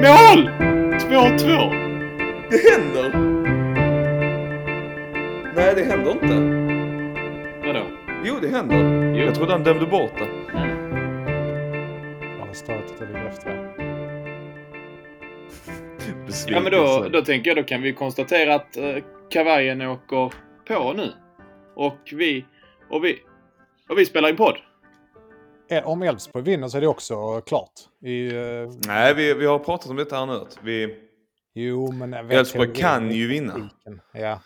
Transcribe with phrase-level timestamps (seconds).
[0.00, 0.48] Mål!
[0.48, 1.70] 2-2.
[2.50, 3.18] Det händer!
[5.54, 6.34] Nej, det händer inte.
[7.66, 7.86] Vadå?
[8.24, 8.76] Jo, det händer.
[9.18, 9.24] Jo.
[9.24, 10.28] Jag trodde han dömde bort det.
[12.38, 13.90] Ja, stötet ligger efter det.
[16.48, 18.96] Ja men då, då tänker jag då kan vi konstatera att eh,
[19.30, 20.32] kavajen åker
[20.68, 21.12] på nu.
[21.74, 22.44] Och vi,
[22.88, 23.18] och vi,
[23.88, 24.56] och vi spelar in podd.
[25.70, 27.72] Eh, Om Elfsborg vinner så är det också klart.
[28.04, 30.46] I, eh, Nej, vi, vi har pratat om detta här nu.
[30.62, 30.96] Vi,
[31.54, 32.14] jo, men...
[32.14, 33.70] Elfsborg kan ju vinna.
[34.12, 34.40] Ja.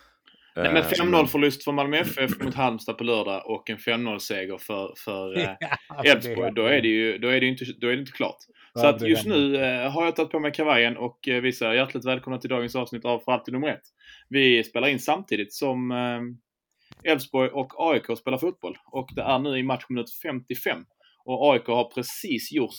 [0.57, 4.19] Nej, men eh, 5-0 förlust för Malmö FF mot Halmstad på lördag och en 5-0
[4.19, 5.49] seger för, för eh,
[5.89, 6.53] Alltså, Elfsborg.
[6.55, 8.37] Då är det ju då är det inte, då är det inte klart.
[8.75, 11.53] Ja, Så att just nu eh, har jag tagit på mig kavajen och eh, vi
[11.53, 13.83] säger hjärtligt välkomna till dagens avsnitt av För alltid nummer ett.
[14.29, 18.79] Vi spelar in samtidigt som eh, Elfsborg och AIK spelar fotboll.
[18.87, 20.85] Och det är nu i matchminut 55.
[21.25, 22.75] Och AIK har precis gjort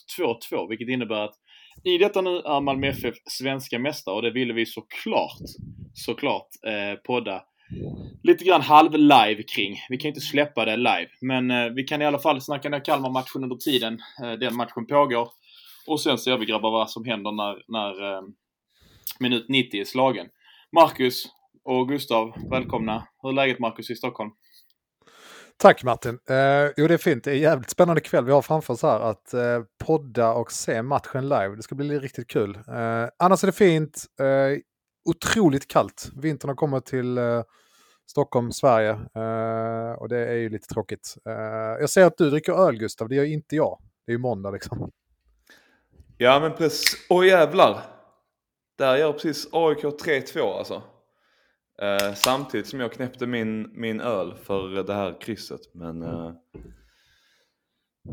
[0.52, 1.35] 2-2, vilket innebär att
[1.84, 5.40] i detta nu är Malmö FF svenska mästare och det ville vi såklart,
[5.93, 7.43] såklart eh, podda
[8.23, 9.77] lite grann halv-live kring.
[9.90, 12.85] Vi kan inte släppa det live, men eh, vi kan i alla fall snacka ner
[12.85, 15.29] Kalmar-matchen under tiden eh, den matchen pågår.
[15.88, 18.21] Och sen ser vi grabbar vad som händer när, när eh,
[19.20, 20.27] minut 90 är slagen.
[20.71, 21.26] Marcus
[21.63, 23.07] och Gustav, välkomna.
[23.21, 24.32] Hur är läget Marcus i Stockholm?
[25.57, 26.20] Tack Martin.
[26.29, 27.23] Eh, jo, det är fint.
[27.23, 28.99] Det är en jävligt spännande kväll vi har framför oss här.
[28.99, 31.55] Att eh, podda och se matchen live.
[31.55, 32.55] Det ska bli riktigt kul.
[32.67, 34.05] Eh, annars är det fint.
[34.20, 34.59] Eh,
[35.09, 36.09] otroligt kallt.
[36.15, 37.43] Vintern har kommit till eh,
[38.07, 38.89] Stockholm, Sverige.
[38.91, 41.15] Eh, och det är ju lite tråkigt.
[41.29, 41.33] Eh,
[41.79, 43.09] jag ser att du dricker öl Gustav.
[43.09, 43.79] Det gör inte jag.
[44.05, 44.91] Det är ju måndag liksom.
[46.17, 47.05] Ja, men precis.
[47.09, 47.81] Åh jävlar!
[48.77, 50.83] Där gör precis AIK 3-2 alltså.
[51.81, 55.62] Eh, samtidigt som jag knäppte min, min öl för det här krysset.
[55.73, 56.04] Men...
[56.04, 56.32] Eh,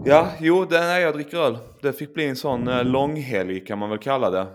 [0.04, 1.58] ja, jo, det, nej, jag dricker öl.
[1.82, 4.46] Det fick bli en sån eh, långhelg kan man väl kalla det.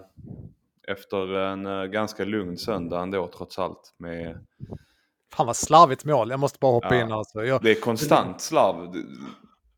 [0.88, 3.94] Efter en eh, ganska lugn söndag ändå trots allt.
[3.98, 4.46] Med,
[5.34, 6.30] Fan vad slarvigt mål.
[6.30, 7.02] Jag måste bara hoppa Ja.
[7.02, 7.46] in alltså.
[7.46, 8.92] Jag, det är konstant slarv.
[8.92, 9.00] Det,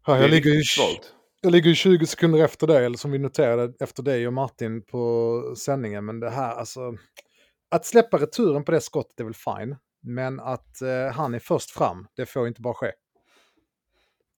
[0.07, 0.61] ja, jag, ligger ju,
[1.41, 4.81] jag ligger ju 20 sekunder efter dig, eller som vi noterade efter dig och Martin
[4.81, 6.05] på sändningen.
[6.05, 6.93] Men det här, alltså...
[7.71, 9.75] Att släppa returen på det skottet är väl fine.
[10.01, 12.91] Men att eh, han är först fram, det får inte bara ske.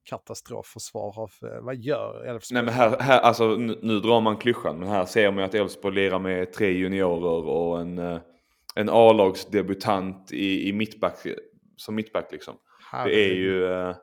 [0.03, 1.31] Katastrofförsvar av...
[1.49, 2.55] Eh, vad gör Elfsborg?
[2.55, 5.45] Nej men här, här alltså nu, nu drar man klyschan men här ser man ju
[5.45, 8.19] att Elfsborg lirar med tre juniorer och en, eh,
[8.75, 11.15] en A-lagsdebutant i, i mittback,
[11.77, 12.55] som mittback liksom.
[13.05, 13.95] Det är ju eh,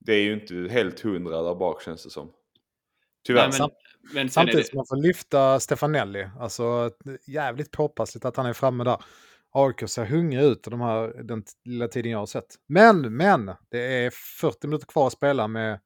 [0.00, 2.32] Det är ju inte helt hundra där bak känns det som.
[3.26, 3.48] Tyvärr.
[3.48, 3.70] Nej, men,
[4.14, 6.28] men Samtidigt som man får lyfta Stefanelli.
[6.38, 6.90] Alltså
[7.26, 8.96] jävligt påpassligt att han är framme där.
[9.50, 12.56] AIK ser hungrig ut de här, den lilla tiden jag har sett.
[12.66, 15.80] Men, men, det är 40 minuter kvar att spela med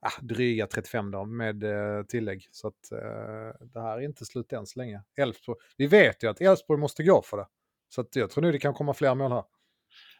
[0.00, 2.48] ah, dryga 35 då, med eh, tillägg.
[2.50, 5.02] Så att eh, det här är inte slut än så länge.
[5.16, 7.46] Elfsborg, vi vet ju att Elfsborg måste gå för det.
[7.88, 9.44] Så att jag tror nu det kan komma fler mål här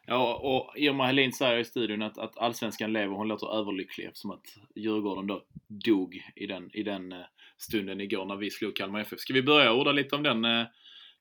[0.07, 3.15] ja, och Irma Helin säger i studion att, att allsvenskan lever.
[3.15, 7.17] Hon låter överlycklig eftersom att Djurgården då dog i den, i den eh,
[7.57, 9.19] stunden igår när vi slog Kalmar FF.
[9.19, 10.65] Ska vi börja orda lite om den, eh,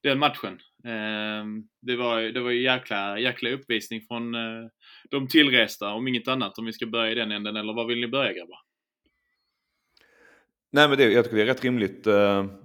[0.03, 0.59] den matchen?
[0.85, 4.69] Ehm, det var ju det var ju jäkla, jäkla uppvisning från eh,
[5.11, 6.59] de tillresta, om inget annat.
[6.59, 8.59] Om vi ska börja i den änden, eller vad vill ni börja grabbar?
[10.73, 12.07] Nej men det, jag tycker det är rätt rimligt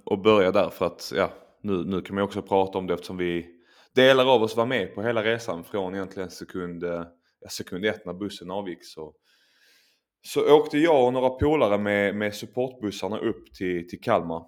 [0.06, 2.94] att börja där för att ja, nu, nu kan man ju också prata om det
[2.94, 3.57] eftersom vi
[3.98, 7.06] delar av oss var med på hela resan från egentligen sekund, eh,
[7.50, 9.14] sekund ett när bussen avgick så,
[10.22, 14.46] så åkte jag och några polare med, med supportbussarna upp till, till Kalmar.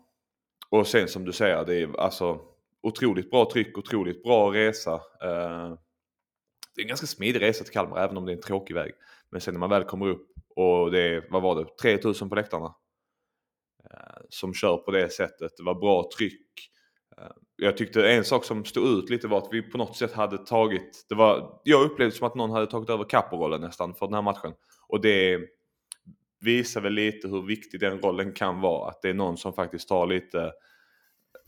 [0.70, 2.42] Och sen som du säger, det är alltså
[2.82, 4.94] otroligt bra tryck, otroligt bra resa.
[5.22, 5.78] Eh,
[6.76, 8.92] det är en ganska smidig resa till Kalmar även om det är en tråkig väg.
[9.30, 12.36] Men sen när man väl kommer upp och det är, vad var det, 3000 på
[12.36, 12.76] läktarna
[13.92, 15.58] eh, som kör på det sättet.
[15.58, 16.72] Det var bra tryck.
[17.20, 20.14] Eh, jag tyckte en sak som stod ut lite var att vi på något sätt
[20.14, 24.06] hade tagit, det var, jag upplevde som att någon hade tagit över kapperollen nästan för
[24.06, 24.54] den här matchen.
[24.88, 25.40] Och det
[26.42, 28.90] visar väl lite hur viktig den rollen kan vara.
[28.90, 30.52] Att det är någon som faktiskt tar lite,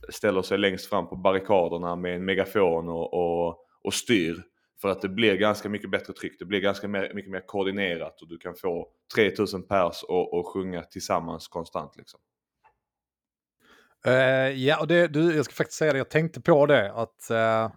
[0.10, 4.44] ställer sig längst fram på barrikaderna med en megafon och, och, och styr.
[4.82, 8.22] För att det blir ganska mycket bättre tryck, det blir ganska mer, mycket mer koordinerat
[8.22, 12.20] och du kan få 3000 pers och, och sjunga tillsammans konstant liksom.
[14.08, 14.14] Uh,
[14.58, 17.70] ja, och det, du, jag ska faktiskt säga det, jag tänkte på det, att uh,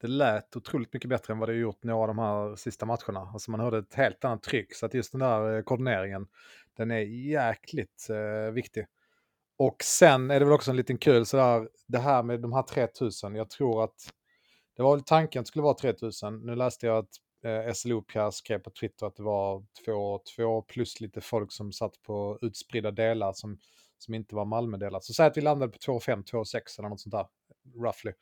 [0.00, 3.30] det lät otroligt mycket bättre än vad det gjort några av de här sista matcherna.
[3.32, 6.26] Alltså man hörde ett helt annat tryck, så att just den där eh, koordineringen,
[6.76, 8.86] den är jäkligt uh, viktig.
[9.58, 12.62] Och sen är det väl också en liten kul sådär, det här med de här
[12.62, 13.94] 3000, jag tror att
[14.76, 16.40] det var väl tanken att det skulle vara 3000.
[16.46, 17.10] Nu läste jag att
[17.44, 22.02] eh, SLO-Pierre skrev på Twitter att det var 2 2 plus lite folk som satt
[22.02, 23.58] på utspridda delar som
[23.98, 25.04] som inte var Malmödelat.
[25.04, 27.26] Så säg att vi landade på 2,5, 2,6 eller något sånt där,
[27.82, 28.12] roughly.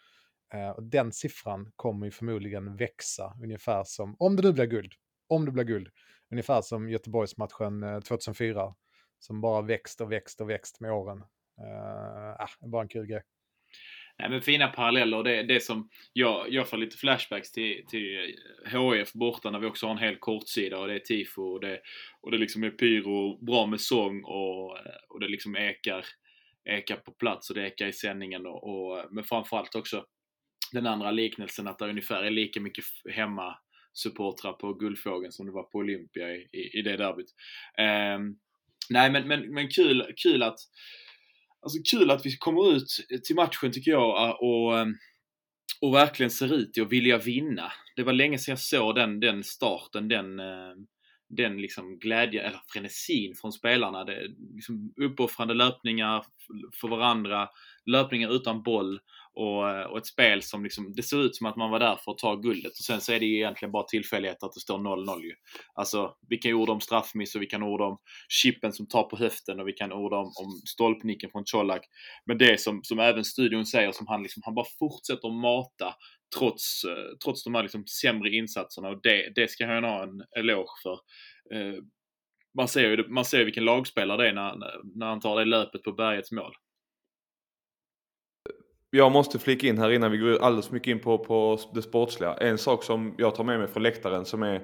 [0.54, 4.92] Eh, och den siffran kommer ju förmodligen växa ungefär som, om det nu blir guld,
[5.28, 5.88] om det blir guld,
[6.30, 8.74] ungefär som Göteborgsmatchen eh, 2004,
[9.18, 11.24] som bara växt och växt och växt med åren.
[11.60, 13.22] Eh, äh, bara en kul grej.
[14.18, 15.22] Nej, men fina paralleller.
[15.22, 19.86] Det, det som jag, jag får lite flashbacks till, till HF borta när vi också
[19.86, 21.80] har en hel kortsida och det är tifo och det,
[22.20, 24.70] och det liksom är pyro, bra med sång och,
[25.08, 26.04] och det liksom ekar,
[26.64, 28.46] ekar på plats och det ekar i sändningen.
[28.46, 30.04] Och, och, men framförallt också
[30.72, 33.58] den andra liknelsen att det är ungefär är lika mycket hemma
[33.92, 37.34] supportrar på Guldfågeln som det var på Olympia i, i, i det derbyt.
[37.78, 38.38] Um,
[38.90, 40.58] nej men, men, men kul, kul att
[41.64, 42.88] Alltså kul att vi kommer ut
[43.24, 44.86] till matchen tycker jag och, eh,
[45.80, 47.72] och verkligen ser ut att vilja vinna.
[47.96, 50.74] Det var länge sedan jag såg den, den starten, den, eh,
[51.28, 54.04] den liksom glädje, eller frenesin från spelarna.
[54.04, 56.24] Det, liksom uppoffrande löpningar
[56.80, 57.48] för varandra,
[57.86, 59.00] löpningar utan boll
[59.34, 61.96] och, eh, och ett spel som liksom, det ser ut som att man var där
[62.04, 64.60] för att ta guldet och sen så är det ju egentligen bara tillfällighet att det
[64.60, 65.32] står 0-0 ju.
[65.74, 67.98] Alltså, vi kan ju orda om straffmiss och vi kan orda om
[68.28, 71.84] chippen som tar på höften och vi kan orda om, om stolpnicken från Colak.
[72.26, 75.94] Men det som, som även studion säger, som han liksom, han bara fortsätter att mata
[76.38, 80.22] trots, eh, trots de här liksom sämre insatserna och det, det ska han ha en
[80.38, 80.98] eloge för.
[81.54, 81.74] Eh,
[82.56, 84.56] man ser ju man ser vilken lagspelare det är när,
[84.98, 86.54] när han tar det löpet på bergets mål
[88.96, 92.34] jag måste flika in här innan vi går alldeles mycket in på, på det sportsliga.
[92.34, 94.62] En sak som jag tar med mig från läktaren som är,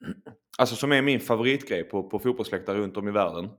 [0.58, 3.50] alltså som är min favoritgrej på, på fotbollsläktare runt om i världen.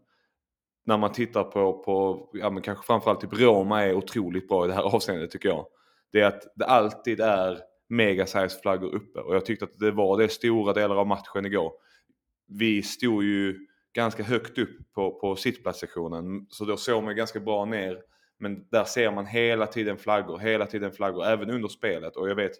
[0.86, 4.68] När man tittar på, på ja men kanske framförallt typ Roma är otroligt bra i
[4.68, 5.66] det här avseendet tycker jag.
[6.12, 7.60] Det är att det alltid är
[7.90, 11.72] megasize flaggor uppe och jag tyckte att det var det stora delar av matchen igår.
[12.48, 17.66] Vi stod ju ganska högt upp på, på sittplatssektionen så då såg man ganska bra
[17.66, 22.16] ner men där ser man hela tiden flaggor, hela tiden flaggor, även under spelet.
[22.16, 22.52] Och jag vet,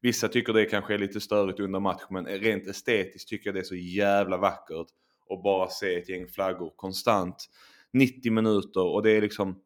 [0.00, 3.60] vissa tycker det kanske är lite störigt under match, men rent estetiskt tycker jag det
[3.60, 4.86] är så jävla vackert
[5.30, 7.48] att bara se ett gäng flaggor konstant.
[7.92, 9.60] 90 minuter och det är liksom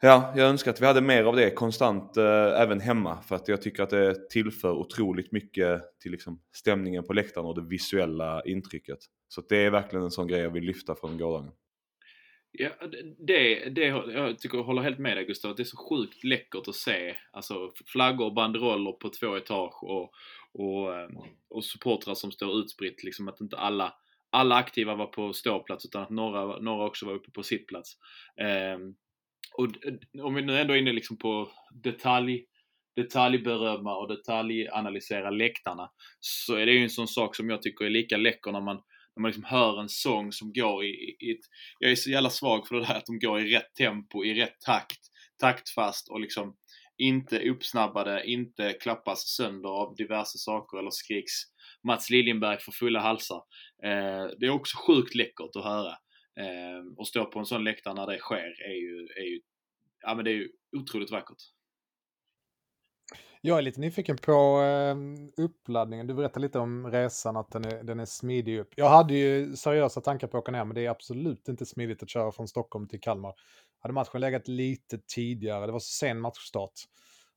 [0.00, 3.48] Ja, jag önskar att vi hade mer av det konstant eh, även hemma för att
[3.48, 8.42] jag tycker att det tillför otroligt mycket till liksom, stämningen på läktaren och det visuella
[8.44, 8.98] intrycket.
[9.28, 11.50] Så det är verkligen en sån grej jag vill lyfta från gårdagen.
[12.52, 12.70] Ja,
[13.18, 16.24] det, det, jag tycker jag håller helt med dig Gustav, att det är så sjukt
[16.24, 17.16] läckert att se.
[17.32, 20.12] Alltså flaggor och banderoller på två etage och,
[20.52, 21.10] och, ehm,
[21.48, 23.04] och supportrar som står utspritt.
[23.04, 23.94] Liksom att inte alla,
[24.30, 27.96] alla aktiva var på ståplats utan att några, några också var uppe på sittplats.
[28.40, 28.78] Eh,
[29.56, 29.68] och
[30.22, 32.44] om vi nu ändå är inne liksom på detalj,
[32.96, 35.90] detaljberömma och detaljanalysera läktarna
[36.20, 38.82] så är det ju en sån sak som jag tycker är lika läcker när man
[39.18, 41.44] när man liksom hör en sång som går i, i, ett,
[41.78, 44.34] jag är så jävla svag för det där att de går i rätt tempo, i
[44.34, 45.00] rätt takt,
[45.40, 46.56] taktfast och liksom
[46.98, 51.32] inte uppsnabbade, inte klappas sönder av diverse saker eller skriks
[51.86, 53.42] Mats Liljenberg för fulla halsar.
[53.84, 55.92] Eh, det är också sjukt läckert att höra.
[56.40, 59.40] Eh, och stå på en sån läktare när det sker är ju, är ju,
[60.00, 61.42] ja men det är ju otroligt vackert.
[63.40, 64.96] Jag är lite nyfiken på eh,
[65.44, 66.06] uppladdningen.
[66.06, 68.72] Du berättade lite om resan, att den är, den är smidig upp.
[68.76, 72.02] Jag hade ju seriösa tankar på att åka ner, men det är absolut inte smidigt
[72.02, 73.34] att köra från Stockholm till Kalmar.
[73.80, 76.72] Hade matchen legat lite tidigare, det var så sen matchstart.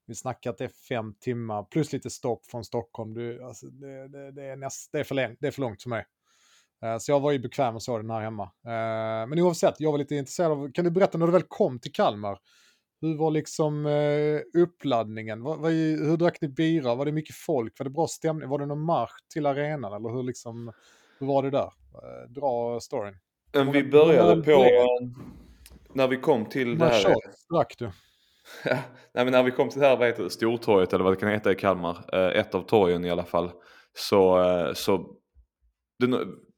[0.05, 3.13] Vi snackar att det är fem timmar plus lite stopp från Stockholm.
[3.13, 5.83] Du, alltså, det, det, det, är näst, det, är för långt, det är för långt
[5.83, 6.05] för mig.
[6.83, 8.43] Eh, så jag var ju bekväm och såg den här hemma.
[8.43, 11.79] Eh, men oavsett, jag var lite intresserad av, kan du berätta när du väl kom
[11.79, 12.39] till Kalmar?
[13.01, 15.43] Hur var liksom eh, uppladdningen?
[15.43, 15.69] Var, var,
[16.09, 16.95] hur drack ni bira?
[16.95, 17.79] Var det mycket folk?
[17.79, 18.49] Var det bra stämning?
[18.49, 19.93] Var det någon marsch till arenan?
[19.93, 20.73] Eller hur, liksom,
[21.19, 21.71] hur var det där?
[21.93, 23.17] Eh, dra storyn.
[23.53, 24.65] Men vi började på...
[25.93, 27.15] När vi kom till det här...
[27.49, 27.91] drack du?
[29.13, 31.19] Nej, men när vi kom till det här, vad heter det, Stortorget eller vad det
[31.19, 33.51] kan heta i Kalmar, eh, ett av torgen i alla fall,
[33.93, 35.15] så, eh, så
[35.99, 36.15] den,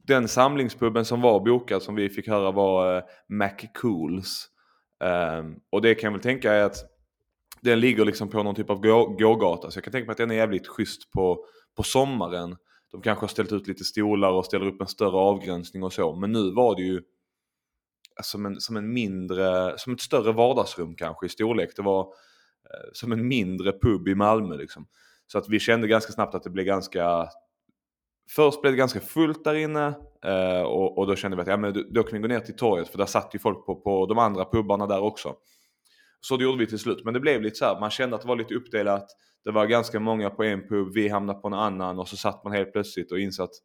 [0.07, 4.49] den samlingspubben som var bokad som vi fick höra var eh, McCools.
[5.03, 6.77] Um, och det kan jag väl tänka är att
[7.61, 9.71] den ligger liksom på någon typ av gå gågata.
[9.71, 11.45] Så jag kan tänka mig att den är jävligt schysst på,
[11.77, 12.55] på sommaren.
[12.91, 16.15] De kanske har ställt ut lite stolar och ställer upp en större avgränsning och så.
[16.15, 17.01] Men nu var det ju
[18.15, 21.69] alltså, som en, som en mindre, som ett större vardagsrum kanske i storlek.
[21.75, 24.87] Det var eh, som en mindre pub i Malmö liksom.
[25.27, 27.27] Så att vi kände ganska snabbt att det blev ganska
[28.29, 29.93] Först blev det ganska fullt där inne
[30.25, 32.55] eh, och, och, då kände vi att ja, men då kan vi gå ner till
[32.55, 35.35] torget för där satt ju folk på, på de andra pubbarna där också.
[36.21, 37.05] Så det gjorde vi till slut.
[37.05, 39.07] Men det blev lite så här, man kände att det var lite uppdelat.
[39.43, 42.43] Det var ganska många på en pub, vi hamnade på en annan och så satt
[42.43, 43.55] man helt plötsligt och insåg att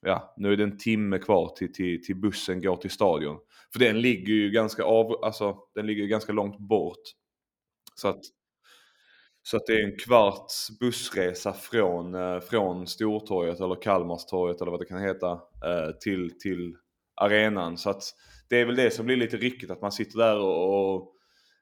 [0.00, 3.38] ja, nu är det en timme kvar till, till, till bussen går till stadion.
[3.72, 7.02] För den ligger ju ganska av, alltså den ligger ganska långt bort.
[7.94, 8.20] Så att,
[9.42, 14.80] så att det är en kvarts bussresa från, eh, från Stortorget eller Kalmarstorget eller vad
[14.80, 16.76] det kan heta eh, till, till
[17.14, 17.78] arenan.
[17.78, 18.02] Så att
[18.48, 21.12] det är väl det som blir lite ryckigt att man sitter där och, och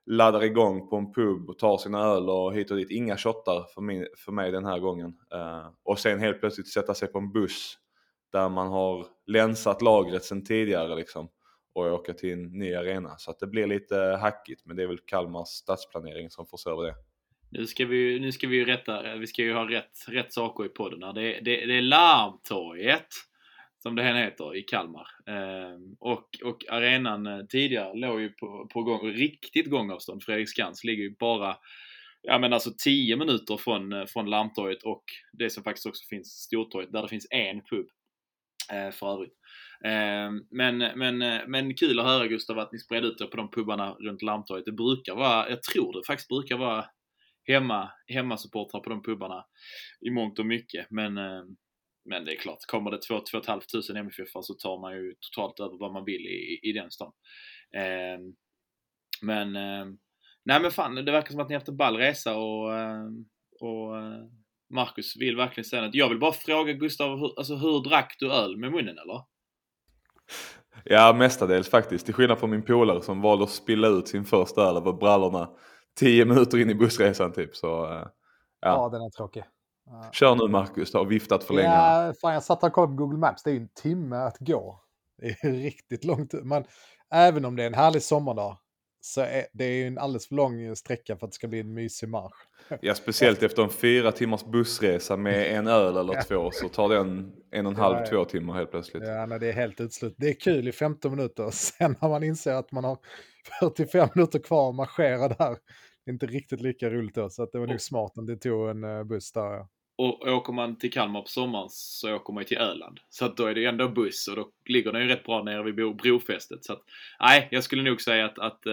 [0.07, 2.91] laddar igång på en pub och tar sina öl och hit och dit.
[2.91, 5.09] Inga shottar för mig, för mig den här gången.
[5.35, 7.79] Uh, och sen helt plötsligt sätta sig på en buss
[8.33, 11.29] där man har länsat lagret sen tidigare liksom
[11.75, 13.15] och åka till en ny arena.
[13.19, 16.71] Så att det blir lite hackigt men det är väl Kalmars stadsplanering som får se
[16.71, 16.95] över det.
[17.51, 20.65] Nu ska vi, nu ska vi ju rätta, vi ska ju ha rätt, rätt saker
[20.65, 21.13] i podden här.
[21.13, 23.09] Det, det, det är Larmtorget
[23.83, 25.07] som det heter i Kalmar.
[25.27, 30.23] Ehm, och, och arenan eh, tidigare låg ju på, på gång, riktigt gångavstånd.
[30.23, 31.57] Fredriksskans ligger ju bara
[32.23, 36.29] ja men alltså 10 minuter från, eh, från Larmtorget och det som faktiskt också finns
[36.29, 37.87] Stortorget där det finns en pub
[38.73, 39.35] eh, för övrigt.
[39.85, 43.37] Eh, men, men, eh, men kul att höra Gustav att ni spred ut er på
[43.37, 44.65] de pubarna runt Larmtorget.
[44.65, 46.85] Det brukar vara, jag tror det faktiskt brukar vara
[47.53, 49.45] hemma, hemmasupportrar på de pubarna
[50.07, 50.87] i mångt och mycket.
[50.91, 51.43] Men eh,
[52.05, 55.79] men det är klart, kommer det 2 500 MFF så tar man ju totalt över
[55.81, 57.13] vad man vill i, i den stan.
[57.77, 58.21] Ehm,
[59.23, 59.87] men, eh,
[60.45, 63.05] nej men fan, det verkar som att ni har haft en ball resa och, eh,
[63.61, 63.95] och
[64.75, 65.95] Marcus vill verkligen säga något.
[65.95, 69.23] Jag vill bara fråga Gustav, hur, alltså, hur drack du öl med munnen eller?
[70.85, 72.05] Ja, mestadels faktiskt.
[72.05, 75.51] Till skillnad från min polare som valde att spilla ut sin första öl över brallorna
[75.99, 77.57] 10 minuter in i bussresan typ.
[77.57, 78.09] Så, eh, ja.
[78.61, 79.45] ja, den är tråkig.
[80.13, 81.69] Kör nu Marcus, du har viftat för länge.
[81.69, 84.39] Ja, fan, jag satt och kollade på Google Maps, det är ju en timme att
[84.39, 84.81] gå.
[85.19, 86.33] Det är riktigt långt.
[86.33, 86.65] Men
[87.11, 88.57] även om det är en härlig sommardag
[89.01, 91.75] så är det är en alldeles för lång sträcka för att det ska bli en
[91.75, 92.35] mysig marsch.
[92.81, 96.97] Ja, speciellt efter en fyra timmars bussresa med en öl eller två så tar det
[96.99, 99.03] en, en och en halv, två timmar helt plötsligt.
[99.07, 100.15] Ja, nej, det är helt utslut.
[100.19, 102.99] Det är kul i 15 minuter, sen när man inser att man har
[103.61, 105.57] 45 minuter kvar att marschera där.
[106.05, 108.37] Det är inte riktigt lika roligt då, så att det var nog smart att det
[108.37, 109.67] tog en eh, buss där.
[110.01, 113.01] Och åker man till Kalmar på sommaren så åker man ju till Öland.
[113.11, 115.43] Så att då är det ju ändå buss och då ligger den ju rätt bra
[115.43, 116.65] nere vid brofästet.
[116.65, 116.83] Så att,
[117.21, 118.73] nej, jag skulle nog säga att, att eh,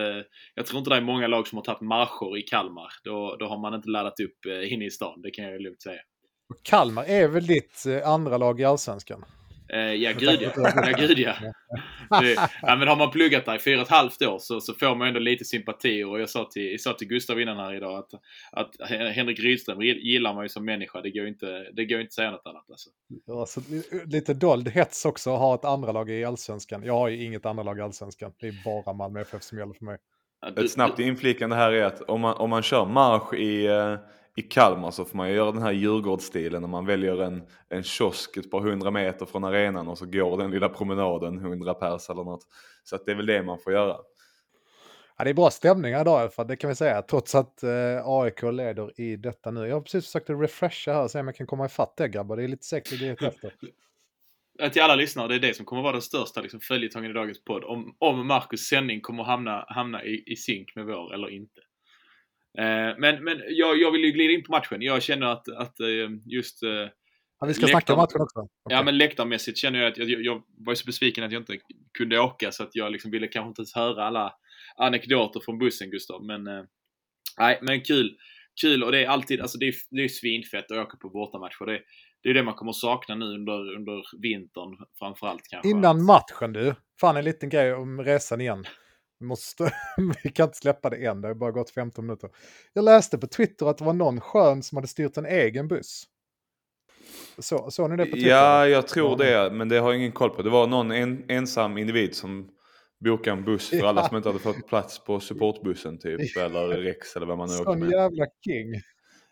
[0.56, 2.94] jag tror inte det är många lag som har tagit marscher i Kalmar.
[3.04, 5.60] Då, då har man inte laddat upp eh, inne i stan, det kan jag ju
[5.60, 6.02] lugnt säga.
[6.64, 9.26] Kalmar är väl ditt eh, andra lag i Allsvenskan?
[9.74, 10.52] Eh, ja, gud ja.
[10.56, 11.34] ja, gud ja.
[12.10, 12.50] Ja.
[12.78, 15.08] Men har man pluggat där i fyra och ett halvt år så, så får man
[15.08, 16.04] ändå lite sympati.
[16.04, 18.10] Och jag sa till, jag sa till Gustav innan här idag att,
[18.52, 21.02] att Henrik Rydström gillar man ju som människa.
[21.02, 22.66] Det går inte, det går inte att säga något annat.
[22.70, 22.90] Alltså.
[23.32, 23.62] Alltså,
[24.06, 26.84] lite dold hets också att ha ett andra lag i Allsvenskan.
[26.84, 28.32] Jag har ju inget andra lag i Allsvenskan.
[28.40, 29.98] Det är bara Malmö FF som gäller för mig.
[30.58, 33.96] Ett snabbt inflikande här är att om man, om man kör marsch i, eh,
[34.38, 37.84] i Kalmar så får man ju göra den här Djurgårdsstilen när man väljer en, en
[37.84, 42.10] kiosk ett par hundra meter från arenan och så går den lilla promenaden, hundra pers
[42.10, 42.48] eller något.
[42.84, 43.98] Så att det är väl det man får göra.
[45.18, 47.70] Ja, det är bra stämning idag för det kan vi säga, trots att eh,
[48.06, 49.68] AIK leder i detta nu.
[49.68, 52.08] Jag har precis försökt att refresha här och se om jag kan komma ifatt det
[52.08, 52.38] grabbar.
[52.38, 53.54] Det är lite säkert efter.
[54.72, 57.44] till alla lyssnare, det är det som kommer vara den största liksom, följetongen i dagens
[57.44, 57.64] podd.
[57.64, 61.62] Om, om Marcus sändning kommer hamna, hamna i, i synk med vår eller inte.
[62.60, 64.82] Eh, men men jag, jag vill ju glida in på matchen.
[64.82, 65.88] Jag känner att, att eh,
[66.26, 66.64] just...
[66.64, 66.70] Eh,
[67.40, 68.40] ja, vi ska snacka om matchen också.
[68.40, 68.78] Okay.
[68.78, 71.58] Ja, men läktarmässigt känner jag att jag, jag, var så besviken att jag inte
[71.98, 74.34] kunde åka så att jag liksom ville kanske inte ens höra alla
[74.78, 76.24] anekdoter från bussen, Gustav.
[76.26, 76.44] Men,
[77.40, 78.18] nej, men kul.
[78.62, 81.66] Kul och det är alltid, alltså det är, det är svinfett att åka på bortamatcher.
[81.66, 81.82] Det,
[82.24, 85.70] det är det man kommer sakna nu under, under vintern framförallt kanske.
[85.70, 88.66] Innan matchen du, fan en liten grej om resan igen.
[89.20, 89.72] Vi, måste,
[90.24, 92.30] vi kan inte släppa det än, det har bara gått 15 minuter.
[92.74, 96.04] Jag läste på Twitter att det var någon skön som hade styrt en egen buss.
[97.38, 98.30] Så, såg ni det på Twitter?
[98.30, 100.42] Ja, jag tror det, men det har jag ingen koll på.
[100.42, 102.50] Det var någon en, ensam individ som
[103.00, 107.16] bokade en buss för alla som inte hade fått plats på supportbussen typ, eller Rex
[107.16, 107.80] eller vad man nu åker med.
[107.80, 108.82] Sån jävla king.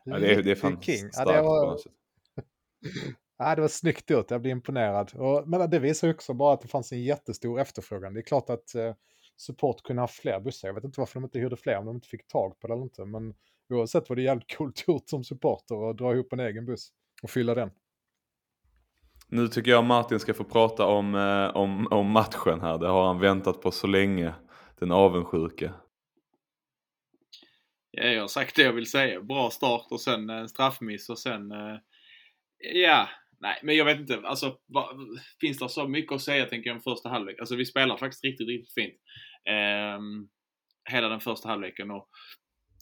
[0.05, 1.11] Ja, det, är, det är fan king.
[1.11, 1.65] starkt ja, det var...
[1.65, 1.91] på något sätt.
[3.37, 5.11] Ja, det var snyggt gjort, jag blir imponerad.
[5.15, 8.13] Och, men det visar också bara att det fanns en jättestor efterfrågan.
[8.13, 8.93] Det är klart att eh,
[9.37, 10.67] support kunde ha fler bussar.
[10.67, 12.73] Jag vet inte varför de inte hyrde fler, om de inte fick tag på det
[12.73, 13.05] eller inte.
[13.05, 13.33] Men
[13.69, 16.89] oavsett var det jävligt coolt gjort som supporter att dra ihop en egen buss
[17.23, 17.71] och fylla den.
[19.27, 22.77] Nu tycker jag Martin ska få prata om, eh, om, om matchen här.
[22.77, 24.33] Det har han väntat på så länge.
[24.79, 25.71] Den avundsjuke.
[27.91, 29.21] Ja, jag har sagt det jag vill säga.
[29.21, 31.51] Bra start och sen en straffmiss och sen...
[31.51, 31.77] Eh,
[32.57, 33.07] ja,
[33.39, 34.21] Nej, men jag vet inte.
[34.23, 34.89] Alltså, va,
[35.41, 37.39] finns det så mycket att säga tänker jag om första halvlek?
[37.39, 38.93] Alltså vi spelar faktiskt riktigt, riktigt fint.
[39.49, 40.27] Ehm,
[40.89, 42.09] hela den första halvleken och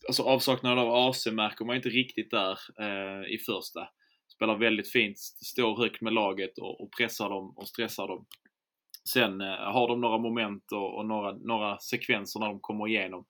[0.07, 3.87] alltså avsaknaden av AC märker man inte riktigt där eh, i första.
[4.35, 8.25] Spelar väldigt fint, står högt med laget och, och pressar dem och stressar dem.
[9.13, 13.25] Sen eh, har de några moment och, och, några, några sekvenser när de kommer igenom.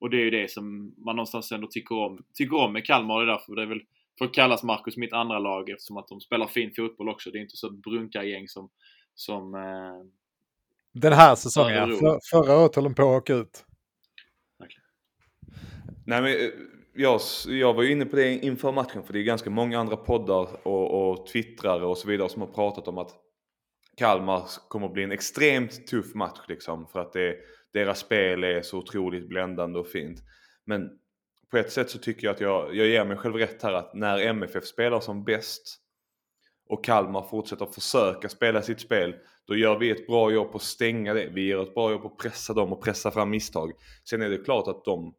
[0.00, 3.18] Och det är ju det som man någonstans ändå tycker om, tycker om med Kalmar
[3.18, 3.82] det är därför det är väl
[4.18, 7.30] för att kallas Marcus mitt andra lag eftersom att de spelar fin fotboll också.
[7.30, 8.70] Det är inte så brunkargäng som,
[9.14, 10.06] som eh,
[10.92, 11.96] Den här säsongen, ja.
[11.96, 13.64] För, förra året höll de på att åka ut.
[16.06, 16.50] Nej, men, eh,
[16.94, 19.96] jag, jag var ju inne på det inför matchen för det är ganska många andra
[19.96, 23.10] poddar och, och twittrare och så vidare som har pratat om att
[23.96, 27.36] Kalmar kommer att bli en extremt tuff match liksom för att det,
[27.72, 30.18] deras spel är så otroligt bländande och fint.
[30.64, 30.90] Men
[31.50, 33.94] på ett sätt så tycker jag att jag, jag ger mig själv rätt här att
[33.94, 35.80] när MFF spelar som bäst
[36.68, 39.14] och Kalmar fortsätter försöka spela sitt spel,
[39.46, 41.30] då gör vi ett bra jobb på att stänga det.
[41.34, 43.72] Vi gör ett bra jobb på att pressa dem och pressa fram misstag.
[44.10, 45.14] Sen är det klart att de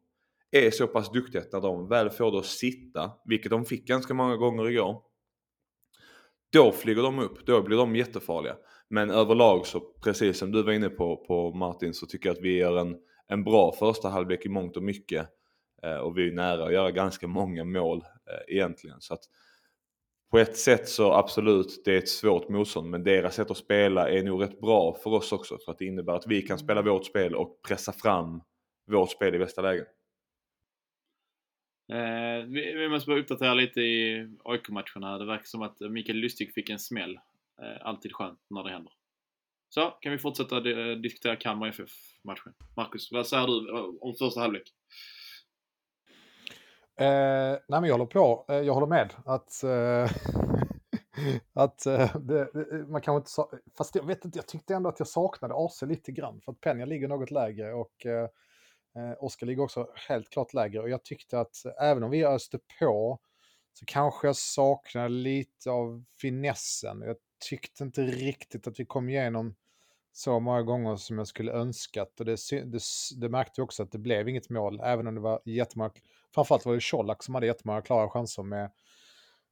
[0.50, 3.86] är så pass duktiga att när de väl får det att sitta, vilket de fick
[3.86, 5.02] ganska många gånger igår,
[6.52, 8.56] då flyger de upp, då blir de jättefarliga.
[8.88, 12.42] Men överlag så, precis som du var inne på, på Martin, så tycker jag att
[12.42, 12.96] vi gör en,
[13.28, 15.28] en bra första halvlek i mångt och mycket.
[15.82, 19.00] Eh, och vi är nära att göra ganska många mål eh, egentligen.
[19.00, 19.24] Så att
[20.30, 24.10] på ett sätt så absolut, det är ett svårt motstånd, men deras sätt att spela
[24.10, 25.58] är nog rätt bra för oss också.
[25.64, 28.42] För att det innebär att vi kan spela vårt spel och pressa fram
[28.86, 29.86] vårt spel i bästa lägen.
[31.92, 35.18] Eh, vi, vi, måste bara uppdatera lite i AIK-matcherna.
[35.18, 37.14] Det verkar som att Mikael Lustig fick en smäll.
[37.62, 38.92] Eh, alltid skönt när det händer.
[39.68, 40.60] Så, kan vi fortsätta
[40.94, 42.52] diskutera Kalmar FF-matchen.
[42.76, 43.70] Marcus, vad säger du
[44.00, 44.72] om första halvlek?
[47.00, 50.10] Eh, nej men jag håller på, eh, jag håller med att, eh,
[51.52, 54.88] att eh, det, det, man kanske inte sa, fast jag vet inte, jag tyckte ändå
[54.88, 58.28] att jag saknade AC lite grann för att Penja ligger något lägre och eh,
[58.96, 62.58] eh Oskar ligger också helt klart lägre och jag tyckte att även om vi öste
[62.78, 63.18] på
[63.72, 67.02] så kanske jag saknade lite av finessen.
[67.06, 67.16] Jag
[67.48, 69.54] tyckte inte riktigt att vi kom igenom
[70.12, 72.20] så många gånger som jag skulle önskat.
[72.20, 72.82] Och det, det,
[73.16, 75.90] det märkte jag också att det blev inget mål, även om det var jättemånga,
[76.34, 78.70] framförallt var det Colak som hade jättemånga klara chanser med,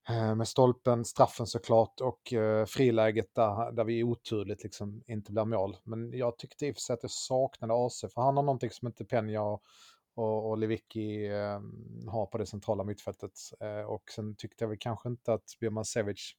[0.09, 5.45] eh, med stolpen, straffen såklart och eh, friläget där, där vi oturligt liksom inte blir
[5.45, 5.77] mål.
[5.85, 8.71] Men jag tyckte i och för sig att jag saknade AC, för han har någonting
[8.71, 9.63] som inte Penja och,
[10.15, 11.61] och, och Lewicki eh,
[12.07, 13.33] har på det centrala mittfältet.
[13.61, 16.35] Eh, och sen tyckte jag väl kanske inte att Björn Sevic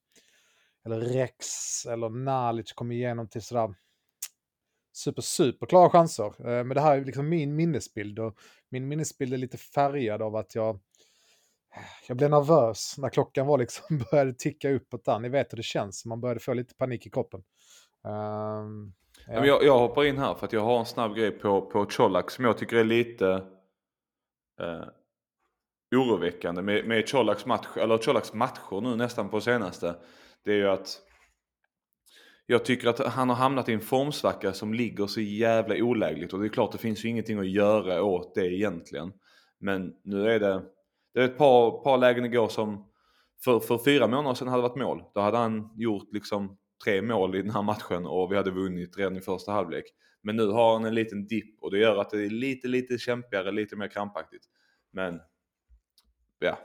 [0.85, 1.45] eller Rex
[1.85, 3.75] eller Nalic kom igenom till sådär
[4.99, 6.25] super, super klara chanser.
[6.25, 8.35] Eh, men det här är liksom min minnesbild och
[8.69, 10.79] min minnesbild är lite färgad av att jag
[12.07, 15.19] jag blev nervös när klockan var liksom började ticka uppåt där.
[15.19, 17.43] Ni vet hur det känns, man började få lite panik i kroppen.
[18.03, 18.93] Um,
[19.27, 19.45] ja.
[19.45, 22.31] jag, jag hoppar in här för att jag har en snabb grej på, på Colak
[22.31, 23.43] som jag tycker är lite
[24.61, 24.83] eh,
[25.95, 29.95] oroväckande med, med Colaks, match, eller Colaks matcher nu nästan på senaste.
[30.45, 31.01] Det är ju att
[32.51, 36.39] jag tycker att han har hamnat i en formsvacka som ligger så jävla olägligt och
[36.39, 39.13] det är klart det finns ju ingenting att göra åt det egentligen.
[39.59, 40.63] Men nu är det,
[41.13, 42.89] det är ett par, par lägen igår som
[43.43, 45.03] för, för fyra månader sedan hade varit mål.
[45.13, 48.97] Då hade han gjort liksom tre mål i den här matchen och vi hade vunnit
[48.97, 49.85] redan i första halvlek.
[50.21, 52.97] Men nu har han en liten dipp och det gör att det är lite, lite
[52.97, 54.43] kämpigare, lite mer krampaktigt.
[54.91, 55.19] Men
[56.39, 56.59] ja,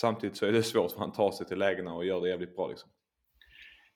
[0.00, 2.56] samtidigt så är det svårt för han tar sig till lägena och gör det jävligt
[2.56, 2.90] bra liksom.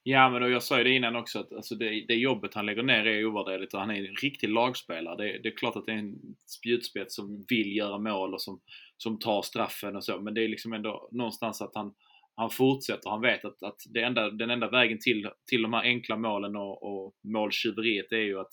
[0.06, 2.66] Ja, men och jag sa ju det innan också att alltså det, det jobbet han
[2.66, 5.16] lägger ner är ovärderligt och han är en riktig lagspelare.
[5.16, 8.60] Det, det, är klart att det är en spjutspets som vill göra mål och som,
[8.96, 10.20] som tar straffen och så.
[10.20, 11.94] Men det är liksom ändå någonstans att han,
[12.36, 13.10] han fortsätter.
[13.10, 16.56] Han vet att, att det enda, den enda vägen till, till de här enkla målen
[16.56, 18.52] och, och måltjuveriet är ju att,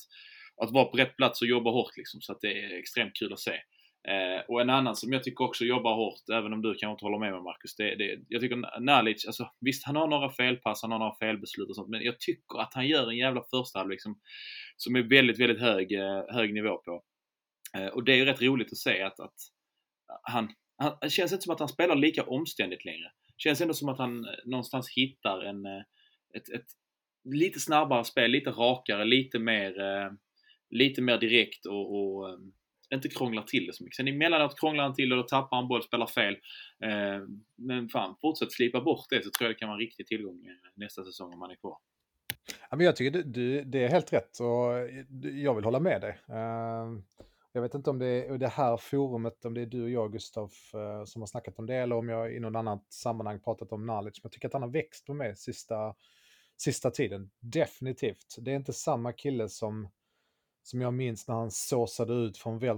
[0.63, 2.21] att vara på rätt plats och jobba hårt liksom.
[2.21, 3.53] Så att det är extremt kul att se.
[4.07, 7.05] Eh, och en annan som jag tycker också jobbar hårt, även om du kanske inte
[7.05, 10.81] håller med mig Marcus, det, det, jag tycker Nalic, alltså visst han har några felpass,
[10.81, 13.79] han har några felbeslut och sånt, men jag tycker att han gör en jävla första
[13.79, 14.19] halvlek som,
[14.77, 17.03] som är väldigt, väldigt hög, eh, hög nivå på.
[17.77, 19.35] Eh, och det är ju rätt roligt att se att, att
[20.23, 23.11] han, han, det känns inte som att han spelar lika omständigt längre.
[23.27, 25.81] Det känns ändå som att han eh, någonstans hittar en, eh,
[26.33, 26.67] ett, ett
[27.23, 30.11] lite snabbare spel, lite rakare, lite mer, eh,
[30.69, 32.53] lite mer direkt och, och ehm,
[32.95, 33.95] inte krånglar till det så mycket.
[33.95, 36.33] Sen emellanåt krånglar han till det, då tappar han boll, spelar fel.
[36.83, 37.21] Eh,
[37.55, 40.45] men fan, fortsätt slipa bort det så tror jag det kan vara en riktig tillgång
[40.45, 41.77] eh, nästa säsong om han är kvar.
[42.69, 45.79] Ja, men jag tycker du, du, det är helt rätt och eh, jag vill hålla
[45.79, 46.19] med dig.
[46.29, 47.01] Uh,
[47.53, 50.11] jag vet inte om det är det här forumet, om det är du och jag
[50.11, 53.71] Gustav uh, som har snackat om det eller om jag i någon annan sammanhang pratat
[53.71, 54.19] om knowledge.
[54.23, 55.95] Men jag tycker att han har växt på mig sista,
[56.57, 57.31] sista tiden.
[57.39, 58.35] Definitivt.
[58.39, 59.89] Det är inte samma kille som
[60.63, 62.75] som jag minns när han såsade ut från eh,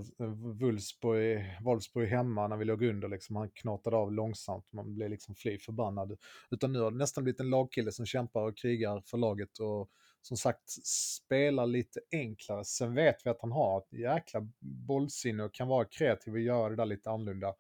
[0.60, 3.08] Wolfsburg, Wolfsburg hemma när vi låg under.
[3.08, 3.36] Liksom.
[3.36, 6.18] Han knatade av långsamt, man blev liksom fly förbannad.
[6.52, 9.90] Utan nu har det nästan blivit en lagkille som kämpar och krigar för laget och
[10.22, 12.66] som sagt spelar lite enklare.
[12.66, 16.70] Sen vet vi att han har ett jäkla bollsinne och kan vara kreativ och göra
[16.70, 17.54] det där lite annorlunda.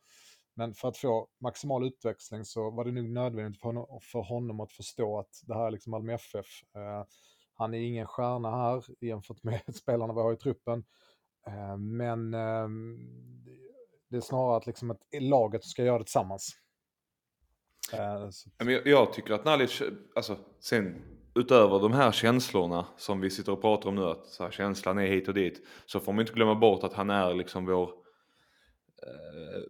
[0.55, 4.59] Men för att få maximal utväxling så var det nog nödvändigt för honom, för honom
[4.59, 6.47] att förstå att det här är liksom Malmö FF.
[6.75, 7.05] Eh,
[7.55, 10.83] han är ingen stjärna här jämfört med spelarna vi har i truppen.
[11.47, 12.97] Eh, men ehm,
[14.09, 16.57] det är snarare att, liksom att laget ska göra det tillsammans.
[17.93, 19.81] Eh, jag, jag tycker att Nalic,
[20.15, 21.01] alltså sen
[21.35, 24.97] utöver de här känslorna som vi sitter och pratar om nu, att så här, känslan
[24.99, 27.89] är hit och dit, så får man inte glömma bort att han är liksom vår
[29.03, 29.63] eh,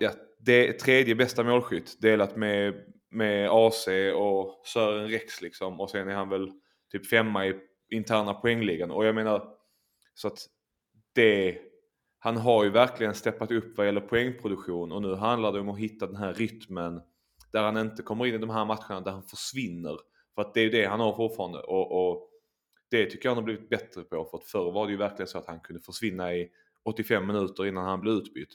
[0.00, 2.74] ja, det tredje bästa målskytt delat med,
[3.10, 6.52] med AC och Sören Rex liksom och sen är han väl
[6.90, 7.54] typ femma i
[7.90, 9.48] interna poängligan och jag menar
[10.14, 10.46] så att
[11.14, 11.58] det
[12.18, 15.78] han har ju verkligen steppat upp vad gäller poängproduktion och nu handlar det om att
[15.78, 17.00] hitta den här rytmen
[17.52, 19.96] där han inte kommer in i de här matcherna där han försvinner.
[20.34, 22.30] För att det är ju det han har fortfarande och, och
[22.90, 25.26] det tycker jag han har blivit bättre på för att förr var det ju verkligen
[25.26, 26.50] så att han kunde försvinna i
[26.84, 28.54] 85 minuter innan han blev utbytt.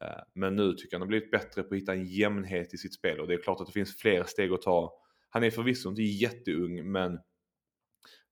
[0.00, 2.78] Eh, men nu tycker jag han har blivit bättre på att hitta en jämnhet i
[2.78, 5.00] sitt spel och det är klart att det finns fler steg att ta.
[5.28, 7.18] Han är förvisso inte jätteung men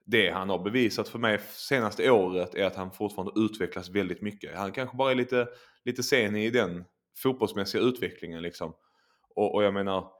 [0.05, 4.57] det han har bevisat för mig senaste året är att han fortfarande utvecklas väldigt mycket.
[4.57, 5.49] Han kanske bara är lite,
[5.85, 6.85] lite sen i den
[7.23, 8.75] fotbollsmässiga utvecklingen liksom.
[9.35, 10.11] Och, och jag menar,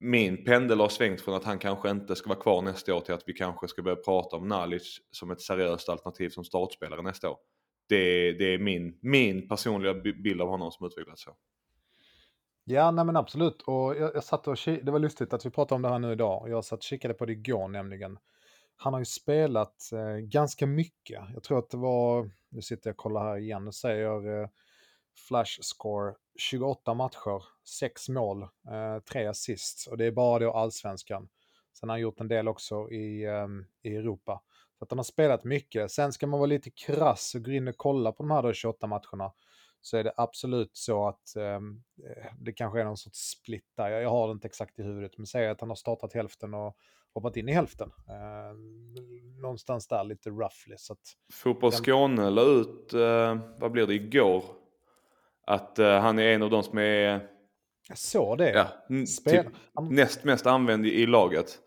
[0.00, 3.14] min pendel har svängt från att han kanske inte ska vara kvar nästa år till
[3.14, 7.30] att vi kanske ska börja prata om Nalic som ett seriöst alternativ som startspelare nästa
[7.30, 7.36] år.
[7.88, 11.36] Det, det är min, min personliga bild av honom som utvecklats så.
[12.64, 13.62] Ja, nej men absolut.
[13.62, 16.12] Och jag, jag satt och det var lustigt att vi pratade om det här nu
[16.12, 16.48] idag.
[16.48, 18.18] Jag satt och kikade på det igår nämligen.
[18.82, 21.22] Han har ju spelat eh, ganska mycket.
[21.34, 24.48] Jag tror att det var, nu sitter jag och kollar här igen, och säger eh,
[25.28, 27.42] Flash score 28 matcher,
[27.78, 29.86] 6 mål, eh, 3 assist.
[29.90, 31.28] Och det är bara då allsvenskan.
[31.78, 33.48] Sen har han gjort en del också i, eh,
[33.82, 34.42] i Europa.
[34.78, 35.90] Så att han har spelat mycket.
[35.90, 38.86] Sen ska man vara lite krass och gå in och kolla på de här 28
[38.86, 39.32] matcherna.
[39.80, 43.90] Så är det absolut så att ehm, eh, det kanske är någon sorts split där.
[43.90, 46.54] Jag, jag har det inte exakt i huvudet, men säg att han har startat hälften
[46.54, 46.76] och
[47.14, 47.90] hoppat in i hälften.
[48.08, 48.56] Eh,
[49.40, 50.76] någonstans där lite roughly.
[50.76, 50.98] Så att,
[51.32, 54.44] Fotboll Skåne la ut, eh, vad blir det, igår?
[55.46, 57.28] Att eh, han är en av de som är...
[57.88, 58.50] Jag såg det.
[58.50, 58.68] Ja,
[59.24, 59.46] typ
[59.90, 61.58] näst mest använd i, i laget.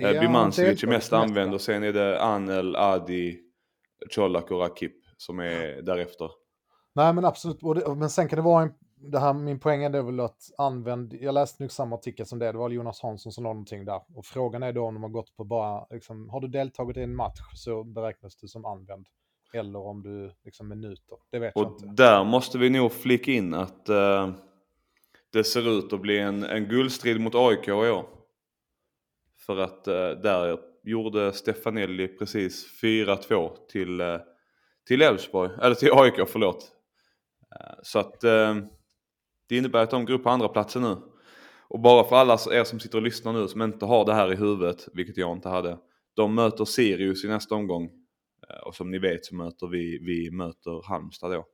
[0.00, 3.40] Eh, ja, Bimancevic är mest använd och sen är det Anel, Adi,
[4.14, 6.30] Colak och Rakip som är därefter.
[6.94, 7.62] Nej men absolut,
[7.96, 8.72] men sen kan det vara en
[9.04, 12.52] det här, min poäng är väl att använd, jag läste nog samma artikel som det,
[12.52, 14.00] det var Jonas Hansson som någonting där.
[14.14, 17.02] Och frågan är då om de har gått på bara, liksom, har du deltagit i
[17.02, 19.06] en match så beräknas du som använd.
[19.54, 21.86] Eller om du, liksom minuter, det vet och jag inte.
[21.86, 24.30] Och där måste vi nog flika in att uh,
[25.32, 28.06] det ser ut att bli en, en guldstrid mot AIK i år.
[29.46, 34.20] För att uh, där gjorde Stefanelli precis 4-2 till, uh,
[34.86, 36.72] till Elfsborg, eller till AIK förlåt.
[37.82, 38.24] Så att
[39.48, 40.96] det innebär att de går upp på andra platsen nu.
[41.68, 44.32] Och bara för alla er som sitter och lyssnar nu som inte har det här
[44.32, 45.78] i huvudet, vilket jag inte hade.
[46.16, 47.84] De möter Sirius i nästa omgång.
[48.48, 51.46] Eh, och som ni vet så möter vi, vi möter Halmstad då.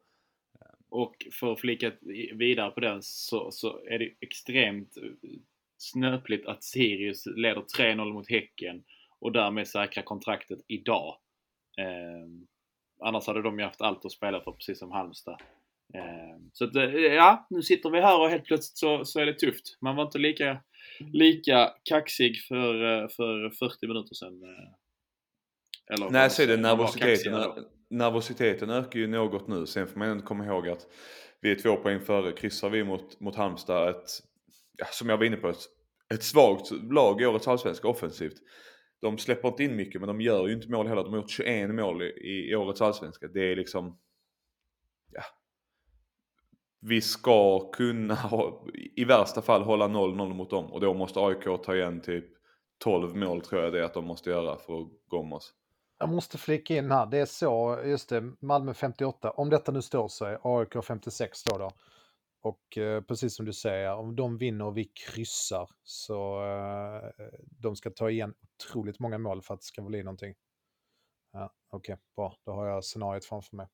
[0.90, 1.92] Och för att flika
[2.34, 5.30] vidare på den så, så är det extremt eh,
[5.76, 8.84] snöpligt att Sirius leder 3-0 mot Häcken
[9.20, 11.16] och därmed säkrar kontraktet idag.
[11.78, 12.26] Eh,
[13.00, 15.42] annars hade de ju haft allt att spela för precis som Halmstad.
[15.94, 19.26] Ehm, så att, eh, ja, nu sitter vi här och helt plötsligt så, så är
[19.26, 19.78] det tufft.
[19.80, 20.60] Man var inte lika,
[21.12, 24.42] lika kaxig för, eh, för 40 minuter sedan.
[24.42, 26.56] Eh, eller, Nej, så är det.
[26.56, 29.66] Nervositeten, nervositeten ökar ju något nu.
[29.66, 30.86] Sen får man ändå komma ihåg att
[31.40, 32.32] vi är två poäng före.
[32.32, 34.10] Kryssar vi mot, mot Halmstad, ett,
[34.76, 35.66] ja, som jag var inne på, ett,
[36.14, 38.36] ett svagt lag i årets allsvenska offensivt.
[39.00, 41.02] De släpper inte in mycket men de gör ju inte mål heller.
[41.02, 43.28] De har gjort 21 mål i, i årets allsvenska.
[43.28, 43.98] Det är liksom
[46.88, 48.18] vi ska kunna
[48.96, 52.24] i värsta fall hålla 0-0 mot dem och då måste AIK ta igen typ
[52.78, 55.54] 12 mål tror jag det är att de måste göra för att gå om oss.
[55.98, 59.82] Jag måste flika in här, det är så, just det, Malmö 58, om detta nu
[59.82, 61.70] står sig, AIK 56 står då.
[62.42, 67.26] Och eh, precis som du säger, om de vinner och vi kryssar så eh,
[67.60, 70.34] de ska ta igen otroligt många mål för att det ska bli någonting.
[71.32, 73.66] Ja, Okej, okay, bra, då har jag scenariot framför mig.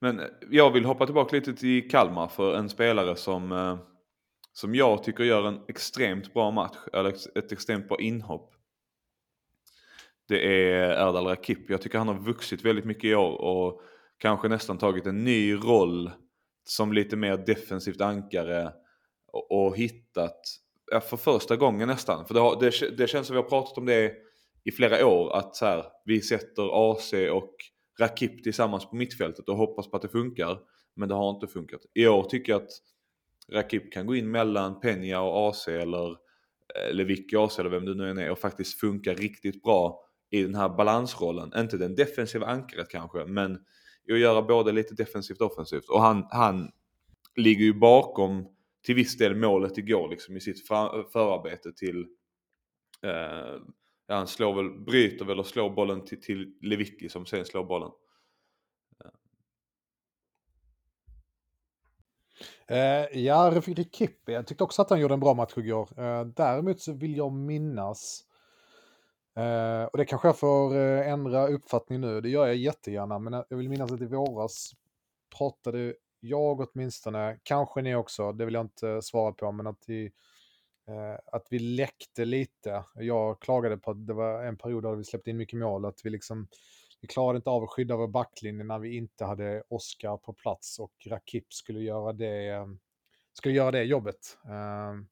[0.00, 3.78] Men eh, jag vill hoppa tillbaka lite till Kalmar för en spelare som, eh,
[4.52, 8.54] som jag tycker gör en extremt bra match, eller ett extremt bra inhopp.
[10.28, 11.70] Det är Erdal Rakip.
[11.70, 13.82] Jag tycker han har vuxit väldigt mycket i år och
[14.18, 16.10] kanske nästan tagit en ny roll
[16.64, 18.72] som lite mer defensivt ankare
[19.26, 20.40] och, och hittat
[20.90, 22.26] ja, för första gången nästan.
[22.26, 24.12] För det, har, det, det känns som vi har pratat om det
[24.64, 25.36] i flera år.
[25.36, 27.54] Att så här, vi sätter AC och
[28.00, 30.58] Rakip tillsammans på mittfältet och hoppas på att det funkar.
[30.96, 31.80] Men det har inte funkat.
[31.94, 32.70] I år tycker jag att
[33.52, 37.94] Rakip kan gå in mellan Peña och AC eller eh, Lewicki AC eller vem det
[37.94, 41.52] nu än är och faktiskt funka riktigt bra i den här balansrollen.
[41.56, 43.58] Inte den defensiva ankaret kanske men
[44.08, 45.88] i att göra både lite defensivt och offensivt.
[45.88, 46.70] Och han, han
[47.36, 48.48] ligger ju bakom
[48.84, 50.68] till viss del målet igår liksom i sitt
[51.12, 52.06] förarbete till
[53.02, 53.60] eh,
[54.06, 57.64] ja, han slår väl, bryter väl och slår bollen till, till Lewicki som sen slår
[57.64, 57.90] bollen.
[62.70, 65.88] Uh, ja, Refugee Kippi, jag tyckte också att han gjorde en bra match igår.
[65.98, 68.24] Uh, däremot så vill jag minnas,
[69.38, 73.56] uh, och det kanske jag får ändra uppfattning nu, det gör jag jättegärna, men jag
[73.56, 74.72] vill minnas att i våras
[75.38, 80.12] pratade jag åtminstone, kanske ni också, det vill jag inte svara på, men att i
[80.88, 82.84] Eh, att vi läckte lite.
[82.94, 86.00] Jag klagade på att det var en period där vi släppte in mycket mål, att
[86.04, 86.48] vi liksom
[87.04, 90.78] vi klarade inte av att skydda vår backlinje när vi inte hade Oskar på plats
[90.78, 92.66] och Rakip skulle göra det,
[93.32, 94.38] skulle göra det jobbet.
[94.50, 95.06] Ehm,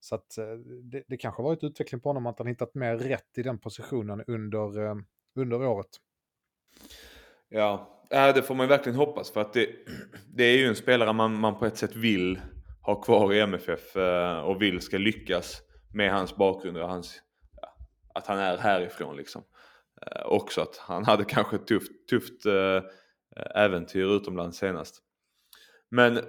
[0.00, 3.38] så att eh, det, det kanske varit utveckling på honom att han hittat mer rätt
[3.38, 4.96] i den positionen under, eh,
[5.34, 5.90] under året.
[7.48, 9.68] Ja, äh, det får man verkligen hoppas för att det,
[10.34, 12.40] det är ju en spelare man, man på ett sätt vill
[12.86, 15.62] ha kvar i MFF eh, och vill ska lyckas
[15.94, 17.22] med hans bakgrund och hans,
[17.62, 17.76] ja,
[18.14, 19.42] att han är härifrån liksom.
[20.02, 22.82] Eh, också att han hade kanske ett tufft, tufft eh,
[23.54, 25.02] äventyr utomlands senast.
[25.88, 26.20] Men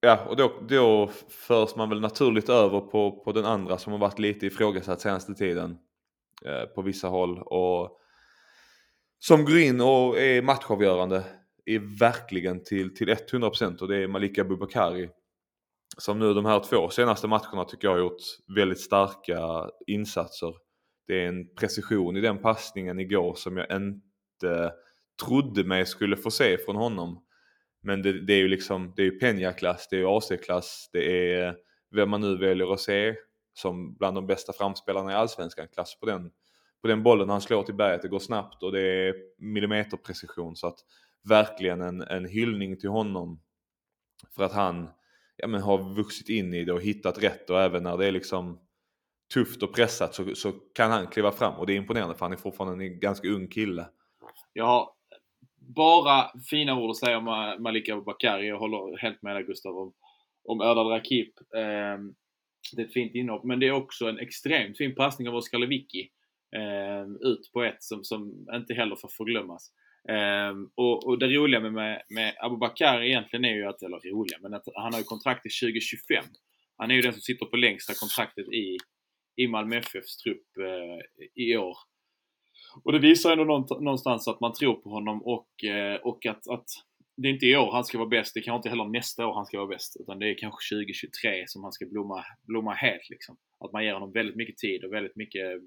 [0.00, 4.00] ja, och då, då förs man väl naturligt över på, på den andra som har
[4.00, 5.78] varit lite ifrågasatt senaste tiden
[6.44, 7.98] eh, på vissa håll och
[9.18, 11.24] som går in och är matchavgörande
[11.64, 15.10] är verkligen till, till 100% och det är Malika Bubakari
[15.98, 18.22] som nu de här två senaste matcherna tycker jag har gjort
[18.56, 20.54] väldigt starka insatser
[21.06, 24.72] det är en precision i den passningen igår som jag inte
[25.24, 27.24] trodde mig skulle få se från honom.
[27.82, 31.32] Men det, det är ju liksom, det är ju Peña-klass, det är ju AC-klass, det
[31.34, 31.56] är
[31.90, 33.14] vem man nu väljer att se
[33.54, 36.30] som bland de bästa framspelarna i Allsvenskan klass på den,
[36.82, 38.02] på den bollen han slår till berget.
[38.02, 40.78] Det går snabbt och det är millimeterprecision så att
[41.28, 43.40] verkligen en, en hyllning till honom
[44.36, 44.88] för att han
[45.36, 48.12] ja, men har vuxit in i det och hittat rätt och även när det är
[48.12, 48.60] liksom
[49.34, 52.32] tufft och pressat så, så kan han kliva fram och det är imponerande för han
[52.32, 53.86] är fortfarande en ganska ung kille.
[54.52, 54.88] Jag har
[55.74, 58.48] bara fina ord att säga om Malika Bakari.
[58.48, 59.92] Jag håller helt med dig Gustav om,
[60.44, 61.34] om Erdal Rakip.
[61.56, 61.98] Eh,
[62.72, 65.58] det är ett fint inhopp, men det är också en extremt fin passning av Oskar
[65.58, 66.10] Lewicki
[66.56, 69.72] eh, ut på ett som, som inte heller får förglömmas.
[70.08, 74.38] Eh, och, och, det roliga med, med, med Abubakar egentligen är ju att, eller roliga,
[74.40, 76.24] men att han har ju kontrakt till 2025.
[76.76, 78.76] Han är ju den som sitter på längsta kontraktet i,
[79.36, 81.76] i Malmö FFs trupp eh, i år.
[82.84, 83.44] Och det visar ändå
[83.80, 86.66] någonstans att man tror på honom och, eh, och att, att
[87.16, 89.34] det är inte i år han ska vara bäst, det kanske inte heller nästa år
[89.34, 89.96] han ska vara bäst.
[90.00, 93.36] Utan det är kanske 2023 som han ska blomma, blomma helt liksom.
[93.58, 95.62] Att man ger honom väldigt mycket tid och väldigt mycket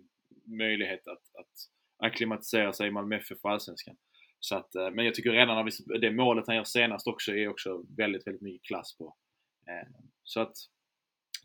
[0.45, 1.53] möjlighet att, att
[1.97, 3.95] acklimatisera sig i Malmö FF och Allsvenskan.
[4.45, 7.31] Så att, eh, men jag tycker redan när vi, det målet han gör senast också
[7.31, 9.15] är också väldigt, väldigt mycket klass på.
[9.67, 9.87] Eh,
[10.23, 10.55] så att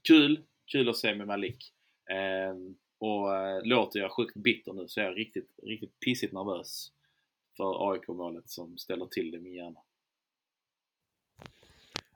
[0.08, 1.72] kul, kul att se med Malik.
[2.10, 2.54] Eh,
[2.98, 3.28] och
[3.66, 6.92] låter jag sjukt bitter nu så är jag riktigt, riktigt pissigt nervös
[7.56, 9.80] för AIK-målet som ställer till det i min hjärna.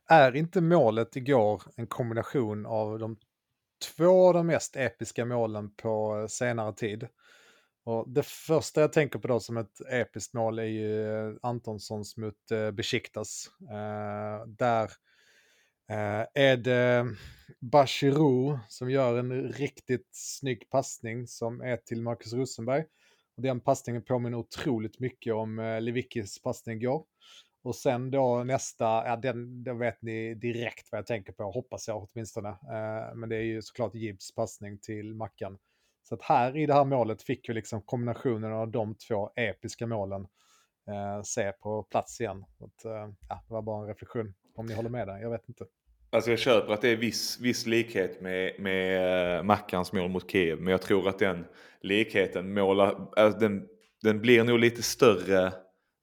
[0.09, 3.17] Är inte målet igår en kombination av de
[3.97, 7.09] två av de mest episka målen på senare tid?
[7.85, 12.17] Och det första jag tänker på då som ett episkt mål är ju eh, Antonssons
[12.17, 13.51] mot eh, Besiktas.
[13.71, 14.91] Eh, där
[15.91, 17.07] Eh, är det
[17.61, 22.85] Bachirou som gör en riktigt snygg passning som är till Marcus Rosenberg.
[23.37, 27.05] Och den passningen påminner otroligt mycket om eh, Levickis passning igår.
[27.63, 31.89] Och sen då nästa, ja den, då vet ni direkt vad jag tänker på, hoppas
[31.89, 32.49] jag åtminstone.
[32.49, 35.59] Eh, men det är ju såklart Gibbs passning till Mackan.
[36.09, 39.87] Så att här i det här målet fick vi liksom kombinationen av de två episka
[39.87, 40.27] målen
[40.89, 42.45] eh, se på plats igen.
[42.61, 44.35] Att, eh, ja, det var bara en reflektion.
[44.57, 45.65] Om ni håller med där, jag vet inte.
[46.11, 50.31] Alltså jag köper att det är viss, viss likhet med, med uh, Mackans mål mot
[50.31, 50.61] Kiev.
[50.61, 51.47] Men jag tror att den
[51.81, 53.69] likheten målar, alltså den,
[54.03, 55.53] den blir nog lite större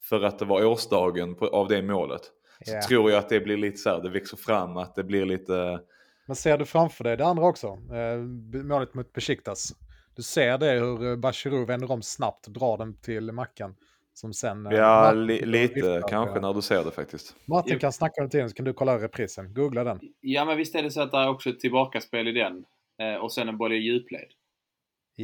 [0.03, 2.21] för att det var årsdagen på, av det målet.
[2.65, 2.83] Så yeah.
[2.83, 5.79] tror jag att det blir lite så här, det växer fram, att det blir lite...
[6.25, 7.67] Men ser du framför dig det andra också?
[7.67, 8.17] Eh,
[8.63, 9.73] målet mot Besiktas.
[10.15, 13.75] Du ser det hur Bachirou vänder om snabbt och drar den till Mackan.
[14.13, 14.65] Som sen...
[14.65, 16.41] eh, Ja, Martin li, lite viftar, kanske eh.
[16.41, 17.35] när du ser det faktiskt.
[17.45, 19.53] Martin kan snacka under tiden så kan du kolla reprisen.
[19.53, 19.99] Googla den.
[20.21, 22.65] Ja, men visst är det så att det är också ett tillbakaspel i den.
[23.01, 24.21] Eh, och sen en boll i djupled.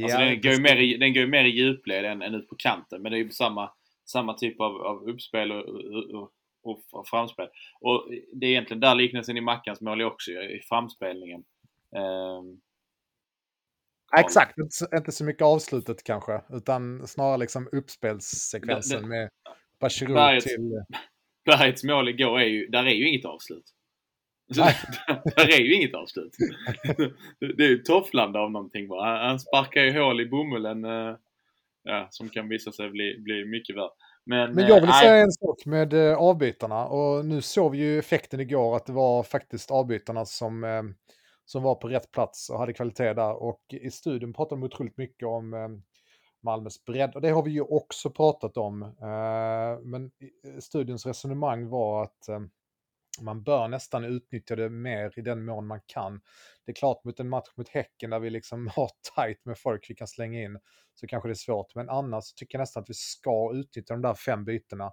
[0.02, 2.34] Alltså Ja, den, går ju mer i, den går ju mer i djupled än, än
[2.34, 3.02] ut på kanten.
[3.02, 3.70] Men det är ju samma,
[4.04, 6.30] samma typ av, av uppspel och, och,
[6.62, 7.48] och, och framspel.
[7.80, 11.44] Och det är egentligen där liknelsen i Mackans mål är också, i framspelningen.
[11.96, 12.60] Ehm,
[14.12, 19.28] Ja, Exakt, inte, inte så mycket avslutet kanske, utan snarare liksom uppspelssekvensen Det- det- med
[19.80, 20.82] Bachirou Bergets- till...
[21.44, 23.64] Bergets mål igår är ju, där är ju inget avslut.
[24.54, 24.60] Så,
[25.36, 26.32] där är ju inget avslut.
[27.56, 29.26] det är ju tofflande av någonting bara.
[29.28, 31.16] Han- sparkar ju hål i bomullen eh,
[31.82, 33.90] ja, som kan visa sig bli, bli mycket värre.
[34.24, 37.78] Men, Men jag vill eh, säga en sak med eh, avbytarna och nu såg vi
[37.78, 40.64] ju effekten igår att det var faktiskt avbytarna som,
[41.50, 44.96] som var på rätt plats och hade kvalitet där och i studion pratade de otroligt
[44.96, 45.68] mycket om eh,
[46.42, 48.82] Malmös bredd och det har vi ju också pratat om.
[48.82, 52.40] Eh, men studiens eh, studions resonemang var att eh,
[53.20, 56.20] man bör nästan utnyttja det mer i den mån man kan.
[56.64, 59.90] Det är klart mot en match mot Häcken där vi liksom har tajt med folk
[59.90, 60.58] vi kan slänga in
[60.94, 61.74] så kanske det är svårt.
[61.74, 64.92] Men annars tycker jag nästan att vi ska utnyttja de där fem bytena.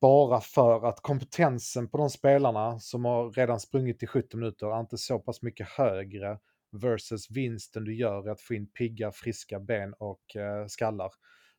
[0.00, 4.80] Bara för att kompetensen på de spelarna som har redan sprungit i 70 minuter är
[4.80, 6.38] inte så pass mycket högre
[6.72, 11.10] versus vinsten du gör i att få in pigga, friska ben och eh, skallar.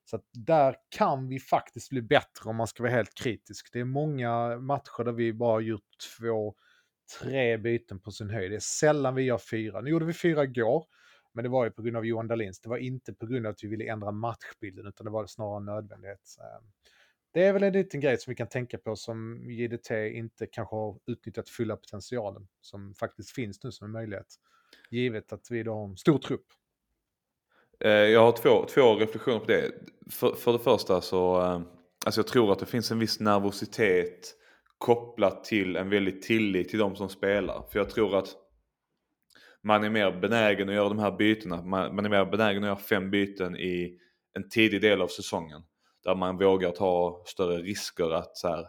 [0.05, 3.73] Så att där kan vi faktiskt bli bättre om man ska vara helt kritisk.
[3.73, 6.55] Det är många matcher där vi bara har gjort två,
[7.21, 8.51] tre byten på sin höjd.
[8.51, 9.81] Det är sällan vi gör fyra.
[9.81, 10.85] Nu gjorde vi fyra igår,
[11.33, 12.61] men det var ju på grund av Johan Dahlins.
[12.61, 15.57] Det var inte på grund av att vi ville ändra matchbilden, utan det var snarare
[15.57, 16.35] en nödvändighet.
[16.39, 16.71] Ehm,
[17.31, 20.75] det är väl en liten grej som vi kan tänka på som JDT inte kanske
[20.75, 24.35] har utnyttjat fulla potentialen som faktiskt finns nu som en möjlighet.
[24.89, 26.45] Givet att vi då har en stor trupp.
[27.79, 29.71] Eh, jag har två, två reflektioner på det.
[30.11, 31.61] För, för det första så, eh,
[32.05, 34.35] alltså jag tror att det finns en viss nervositet
[34.77, 37.63] kopplat till en väldigt tillit till de som spelar.
[37.71, 38.35] För jag tror att
[39.63, 41.61] man är mer benägen att göra de här bytena.
[41.61, 43.99] Man, man är mer benägen att göra fem byten i
[44.33, 45.61] en tidig del av säsongen.
[46.09, 48.67] Där man vågar ta större risker att så här,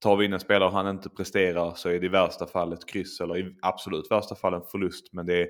[0.00, 2.72] tar vi in en spelare och han inte presterar så är det i värsta fall
[2.72, 5.12] ett kryss eller i absolut värsta fall en förlust.
[5.12, 5.48] Men det är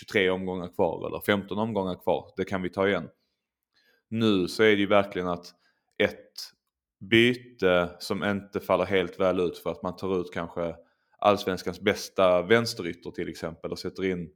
[0.00, 2.32] 23 omgångar kvar eller 15 omgångar kvar.
[2.36, 3.08] Det kan vi ta igen.
[4.08, 5.46] Nu så är det ju verkligen att
[5.98, 6.32] ett
[7.10, 10.76] byte som inte faller helt väl ut för att man tar ut kanske
[11.18, 14.30] allsvenskans bästa vänsterytter till exempel och sätter in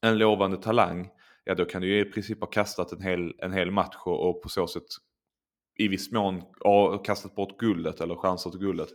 [0.00, 1.10] en lovande talang.
[1.44, 4.28] Ja då kan du ju i princip ha kastat en hel, en hel match och,
[4.28, 4.86] och på så sätt
[5.78, 6.42] i viss mån
[7.04, 8.88] kastat bort guldet eller chansat till guldet.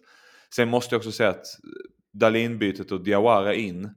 [0.56, 1.46] Sen måste jag också säga att
[2.14, 3.90] Dahlin-bytet och Diawara in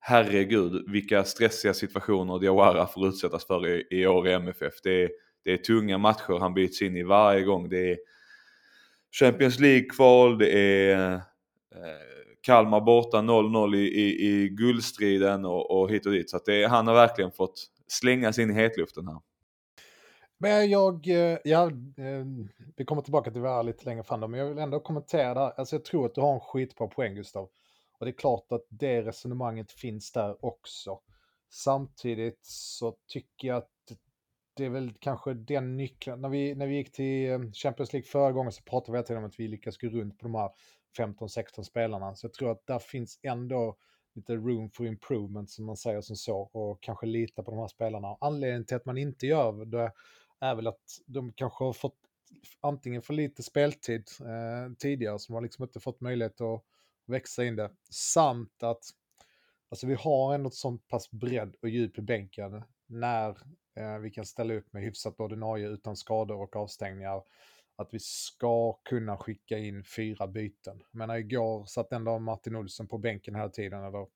[0.00, 4.74] herregud vilka stressiga situationer Diawara får utsättas för i, i år i MFF.
[4.82, 5.10] Det är,
[5.44, 7.68] det är tunga matcher han byts in i varje gång.
[7.68, 7.98] Det är
[9.20, 11.20] Champions League-kval, det är eh,
[12.40, 16.30] Kalmar borta 0-0 i, i, i guldstriden och, och hit och dit.
[16.30, 19.20] Så att det, han har verkligen fått slängas in i hetluften här.
[20.38, 24.48] Men jag, eh, ja, ehm, vi kommer tillbaka till det lite längre fram men jag
[24.48, 25.52] vill ändå kommentera det här.
[25.56, 27.50] Alltså jag tror att du har en skitbra poäng Gustav.
[27.98, 31.00] Och det är klart att det resonemanget finns där också.
[31.50, 33.70] Samtidigt så tycker jag att
[34.56, 36.20] det är väl kanske den nyckeln.
[36.20, 39.06] När vi, när vi gick till ehm, Champions League förra gången så pratade vi hela
[39.06, 40.50] tiden om att vi lyckas gå runt på de här
[40.98, 42.14] 15-16 spelarna.
[42.14, 43.76] Så jag tror att där finns ändå
[44.14, 47.68] lite room for improvement som man säger som så och kanske lita på de här
[47.68, 48.16] spelarna.
[48.20, 49.92] Anledningen till att man inte gör det
[50.46, 51.96] är väl att de kanske har fått
[52.60, 56.62] antingen för lite speltid eh, tidigare som har liksom inte fått möjlighet att
[57.06, 57.70] växa in det.
[57.90, 58.84] Samt att
[59.70, 63.28] alltså vi har ändå ett sånt pass bredd och djup i bänken när
[63.76, 67.22] eh, vi kan ställa upp med hyfsat ordinarie utan skador och avstängningar.
[67.78, 70.82] Att vi ska kunna skicka in fyra byten.
[70.92, 73.84] Jag menar igår satt ändå Martin Olsson på bänken hela tiden.
[73.84, 74.06] Eller,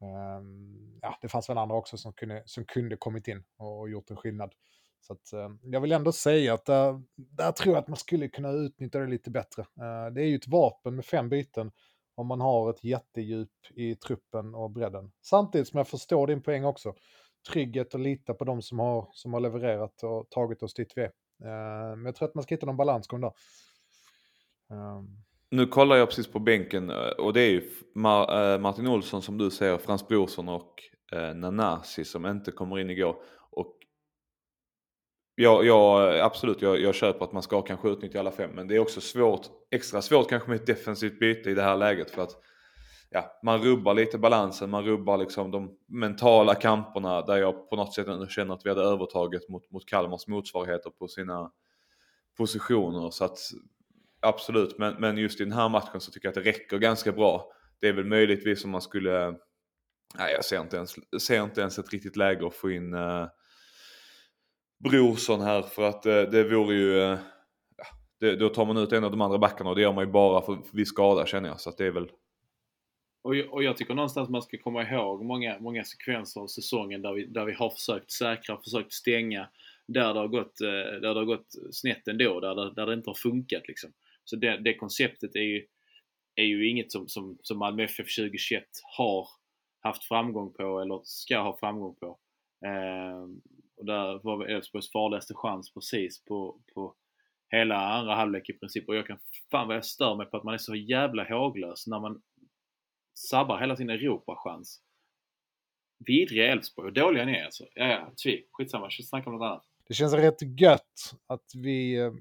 [0.00, 3.90] ehm, ja, det fanns väl andra också som kunde, som kunde kommit in och, och
[3.90, 4.54] gjort en skillnad.
[5.06, 8.28] Så att, eh, jag vill ändå säga att där, där tror jag att man skulle
[8.28, 9.62] kunna utnyttja det lite bättre.
[9.62, 11.70] Eh, det är ju ett vapen med fem byten
[12.14, 15.12] om man har ett jättedjup i truppen och bredden.
[15.22, 16.94] Samtidigt som jag förstår din poäng också.
[17.52, 21.02] Trygghet och lita på de som har, som har levererat och tagit oss dit vi
[21.02, 21.12] är.
[21.44, 23.32] Eh, men jag tror att man ska hitta någon balansgång där.
[24.70, 25.06] Ehm.
[25.50, 29.38] Nu kollar jag precis på bänken eh, och det är ju eh, Martin Olsson som
[29.38, 30.82] du säger, Frans Brorsson och
[31.12, 33.16] eh, Nanasi som inte kommer in igår.
[35.38, 38.68] Jag, ja, ja, absolut, jag, jag köper att man ska kanske utnyttja alla fem men
[38.68, 42.10] det är också svårt, extra svårt kanske med ett defensivt byte i det här läget
[42.10, 42.30] för att
[43.10, 47.94] ja, man rubbar lite balansen, man rubbar liksom de mentala kamperna där jag på något
[47.94, 51.50] sätt känner att vi hade övertaget mot, mot Kalmars motsvarigheter på sina,
[52.36, 53.10] positioner.
[53.10, 53.38] Så att
[54.20, 57.12] absolut, men, men just i den här matchen så tycker jag att det räcker ganska
[57.12, 57.52] bra.
[57.80, 59.30] Det är väl möjligtvis om man skulle,
[60.18, 63.26] nej jag ser inte ens, ser inte ens ett riktigt läge att få in uh,
[64.78, 67.18] Brorsson här för att eh, det vore ju, uh,
[68.20, 70.10] det, då tar man ut en av de andra backarna och det gör man ju
[70.10, 71.60] bara för, för vi skada känner jag.
[71.60, 72.08] Så att det är väl
[73.26, 77.12] och, och jag tycker någonstans man ska komma ihåg många, många sekvenser av säsongen där
[77.12, 79.48] vi, där vi har försökt säkra, försökt stänga.
[79.88, 82.94] Där det har gått, eh, där det har gått snett ändå, där det, där det
[82.94, 83.92] inte har funkat liksom.
[84.24, 85.66] Så det, det konceptet är ju,
[86.34, 88.64] är ju inget som, som, som Malmö FF 2021
[88.96, 89.28] har
[89.80, 92.18] haft framgång på eller ska ha framgång på.
[92.66, 93.26] Eh,
[93.88, 96.94] och där var Elfsborgs farligaste chans precis på, på
[97.50, 98.88] hela andra halvlek i princip.
[98.88, 99.18] Och jag kan
[99.50, 102.22] fan vad jag stör mig på att man är så jävla håglös när man
[103.14, 104.82] sabbar hela sin Europachans.
[106.06, 107.64] Vidriga Elfsborg och dåliga ni är alltså.
[107.74, 108.46] Ja, ja, tvi.
[108.52, 109.64] Skitsamma, snacka om något annat.
[109.88, 112.12] Det känns rätt gött att vi eh,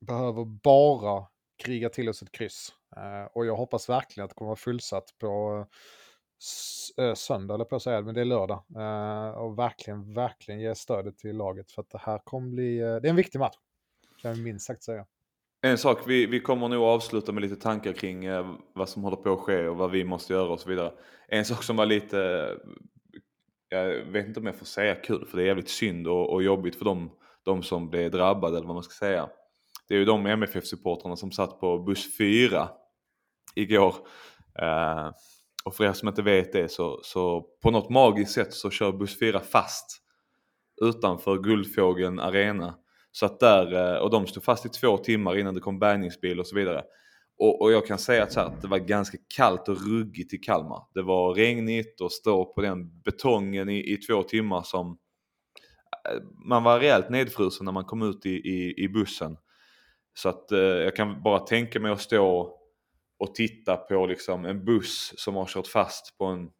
[0.00, 1.26] behöver bara
[1.64, 2.74] kriga till oss ett kryss.
[2.96, 5.76] Eh, och jag hoppas verkligen att det kommer vara fullsatt på eh,
[6.96, 8.64] Eh, söndag, eller på att säga, men det är lördag.
[8.76, 12.96] Eh, och verkligen, verkligen ge stödet till laget för att det här kommer bli, eh,
[12.96, 13.56] det är en viktig match.
[14.22, 15.06] Kan jag minst sagt säga.
[15.60, 19.16] En sak, vi, vi kommer nog avsluta med lite tankar kring eh, vad som håller
[19.16, 20.92] på att ske och vad vi måste göra och så vidare.
[21.28, 22.48] En sak som var lite,
[23.68, 26.42] jag vet inte om jag får säga kul för det är jävligt synd och, och
[26.42, 27.10] jobbigt för dem,
[27.42, 29.28] de som blev drabbade eller vad man ska säga.
[29.88, 32.68] Det är ju de MFF-supportrarna som satt på buss 4
[33.54, 33.94] igår.
[34.58, 35.10] Eh,
[35.64, 38.92] och för er som inte vet det så, så på något magiskt sätt så kör
[38.92, 40.02] buss 4 fast
[40.82, 42.74] utanför Guldfågeln Arena
[43.12, 46.40] så att där, eh, och de stod fast i två timmar innan det kom bärgningsbil
[46.40, 46.84] och så vidare.
[47.38, 50.38] Och, och jag kan säga att, så här, det var ganska kallt och ruggigt i
[50.38, 50.82] Kalmar.
[50.94, 54.98] Det var regnigt och stå på den betongen i, i två timmar som
[56.08, 59.36] eh, man var rejält nedfrusen när man kom ut i, i, i bussen.
[60.14, 62.58] Så att eh, jag kan bara tänka mig att stå
[63.22, 66.50] och titta på liksom en buss som har kört fast på en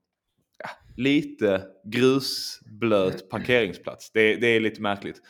[0.59, 4.13] ja, lite grusblöt parkeringsplats.
[4.13, 5.21] Det, det är lite märkligt.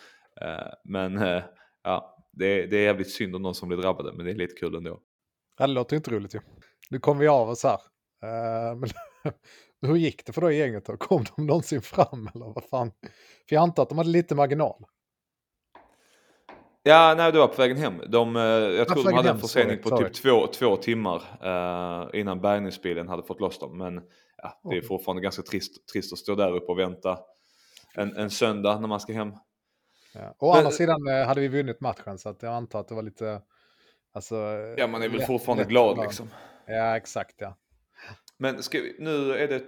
[0.40, 1.42] Eh, men eh,
[1.82, 4.54] ja, det, det är jävligt synd om någon som blir drabbade, men det är lite
[4.54, 5.00] kul ändå.
[5.58, 6.40] Ja, det låter inte roligt ju.
[6.90, 7.78] Nu kom vi av oss här.
[8.24, 8.90] Uh, men
[9.90, 10.96] hur gick det för i gänget då?
[10.96, 12.92] Kom de någonsin fram eller vad fan?
[13.48, 14.84] För jag antar att de hade lite marginal.
[16.82, 18.00] Ja, nej, det var på vägen hem.
[18.08, 23.08] De, jag tror de hade en försening på typ två, två timmar uh, innan bärgningsbilen
[23.08, 23.78] hade fått loss dem.
[23.78, 24.02] Men
[24.36, 27.18] ja, det är fortfarande ganska trist, trist att stå där uppe och vänta
[27.94, 29.32] en, en söndag när man ska hem.
[30.14, 30.34] Ja.
[30.38, 33.02] Å andra sidan eh, hade vi vunnit matchen så att jag antar att det var
[33.02, 33.42] lite...
[34.14, 34.36] Alltså,
[34.76, 36.30] ja, man är väl fortfarande glad liksom.
[36.66, 37.56] Ja, exakt ja.
[38.36, 39.62] Men vi, nu är det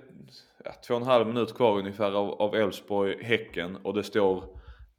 [0.64, 2.12] ja, två och en halv minut kvar ungefär
[2.42, 4.44] av Elfsborg-Häcken och det står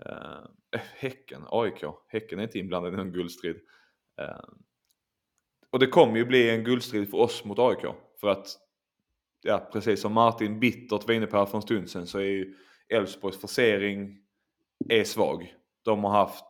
[0.09, 1.83] Eh, eh, Häcken, AIK.
[2.07, 3.55] Häcken är inte inblandad i någon guldstrid.
[4.21, 4.49] Eh,
[5.69, 7.85] och det kommer ju bli en guldstrid för oss mot AIK.
[8.19, 8.47] För att,
[9.41, 12.23] ja precis som Martin bittert var inne på här för en stund sedan så är
[12.23, 12.55] ju
[12.89, 14.17] Elfsborgs forcering
[14.89, 15.55] är svag.
[15.83, 16.45] De har haft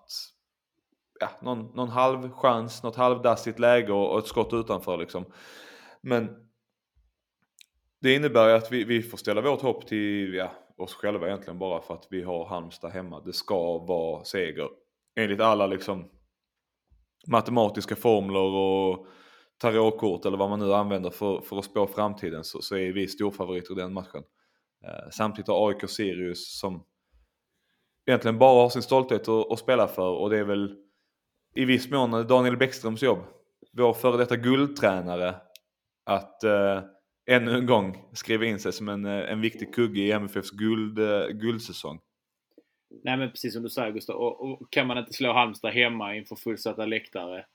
[1.19, 5.25] ja, någon, någon halv chans, något halvdassigt läge och, och ett skott utanför liksom.
[6.01, 6.29] Men
[8.01, 11.59] det innebär ju att vi, vi får ställa vårt hopp till ja, oss själva egentligen
[11.59, 13.19] bara för att vi har Halmstad hemma.
[13.19, 14.69] Det ska vara seger.
[15.15, 16.09] Enligt alla liksom
[17.27, 19.07] matematiska formler och
[19.57, 23.07] tarotkort eller vad man nu använder för, för att spå framtiden så, så är vi
[23.07, 24.23] storfavoriter i den matchen.
[24.85, 26.85] Eh, samtidigt har AIK Sirius som
[28.05, 30.75] egentligen bara har sin stolthet att, att spela för och det är väl
[31.55, 33.19] i viss mån Daniel Bäckströms jobb.
[33.71, 35.35] Vår före detta guldtränare
[36.05, 36.81] att eh,
[37.25, 40.99] ännu en gång skriva in sig som en, eh, en viktig kugge i MFFs guld,
[40.99, 41.99] eh, guldsäsong.
[43.03, 46.15] Nej men precis som du säger Gustav, och, och kan man inte slå Halmstad hemma
[46.15, 47.45] inför fullsatta läktare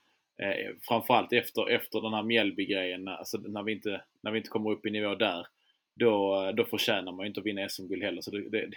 [0.41, 4.71] eh, framförallt efter, efter den här Mjällby-grejen, alltså när vi, inte, när vi inte kommer
[4.71, 5.47] upp i nivå där,
[5.95, 8.21] då, eh, då förtjänar man ju inte att vinna SM-guld heller.
[8.21, 8.71] Så det, det,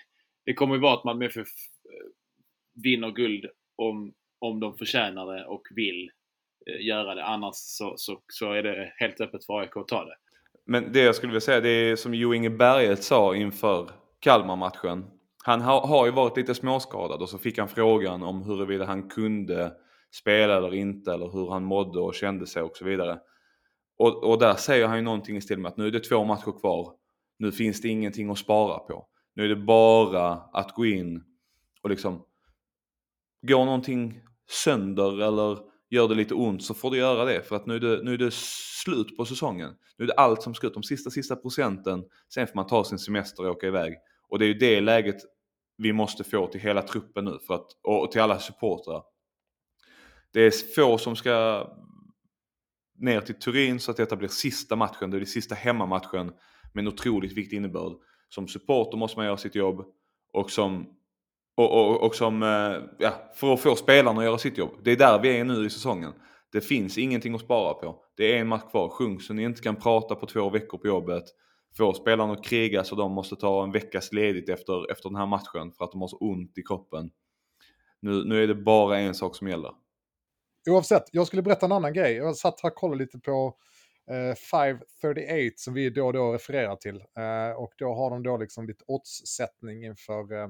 [0.45, 1.49] det kommer ju vara att Malmö FF
[2.83, 6.11] vinner guld om, om de förtjänar det och vill
[6.67, 7.25] eh, göra det.
[7.25, 10.17] Annars så, så, så är det helt öppet för AIK att ta det.
[10.67, 13.91] Men det jag skulle vilja säga, det är som Jo Inge Berget sa inför
[14.21, 15.05] Kalmar-matchen.
[15.45, 19.09] Han har, har ju varit lite småskadad och så fick han frågan om huruvida han
[19.09, 19.73] kunde
[20.13, 23.19] spela eller inte eller hur han mådde och kände sig och så vidare.
[23.99, 26.25] Och, och där säger han ju någonting i stil med att nu är det två
[26.25, 26.93] matcher kvar.
[27.39, 29.07] Nu finns det ingenting att spara på.
[29.35, 31.25] Nu är det bara att gå in
[31.83, 32.25] och liksom
[33.47, 35.59] Går någonting sönder eller
[35.95, 38.15] gör det lite ont så får du göra det för att nu är det, nu
[38.15, 39.75] är det slut på säsongen.
[39.99, 42.05] Nu är det allt som ska ut, de sista sista procenten.
[42.35, 43.95] Sen får man ta sin semester och åka iväg.
[44.29, 45.17] Och det är ju det läget
[45.77, 49.03] vi måste få till hela truppen nu för att, och till alla supportrar.
[50.33, 51.67] det är få som ska
[52.99, 55.11] ner till Turin så att detta blir sista matchen.
[55.11, 56.33] Det är den sista hemmamatchen
[56.73, 57.93] med en otroligt viktig innebörd.
[58.29, 59.85] Som supporter måste man göra sitt jobb
[60.33, 60.87] och som,
[61.57, 64.71] och, och, och som eh, ja, för att få spelarna att göra sitt jobb.
[64.85, 66.13] Det är där vi är nu i säsongen.
[66.53, 68.05] Det finns ingenting att spara på.
[68.17, 68.89] Det är en match kvar.
[68.89, 71.25] Sjung så ni inte kan prata på två veckor på jobbet.
[71.77, 75.27] Få spelarna att kriga så de måste ta en veckas ledigt efter, efter den här
[75.27, 77.11] matchen för att de har så ont i kroppen.
[78.01, 79.71] Nu, nu är det bara en sak som gäller.
[80.71, 82.15] Oavsett, jag skulle berätta en annan grej.
[82.15, 83.55] Jag satt här och kollade lite på
[84.11, 86.97] eh, 538 som vi då och då refererar till.
[86.97, 90.49] Eh, och då har de då liksom lite oddssättning inför eh,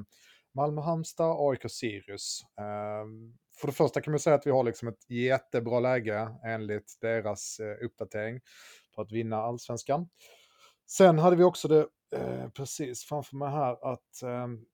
[0.54, 2.40] Malmö-Halmstad, AIK-Sirius.
[2.60, 6.98] Ehm, för det första kan man säga att vi har liksom ett jättebra läge enligt
[7.00, 8.40] deras eh, uppdatering
[8.94, 10.08] för att vinna allsvenskan.
[10.86, 11.86] Sen hade vi också det
[12.16, 14.64] eh, precis framför mig här att ehm,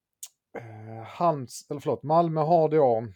[0.57, 3.07] eh Halms, eller förlåt, Malmö har då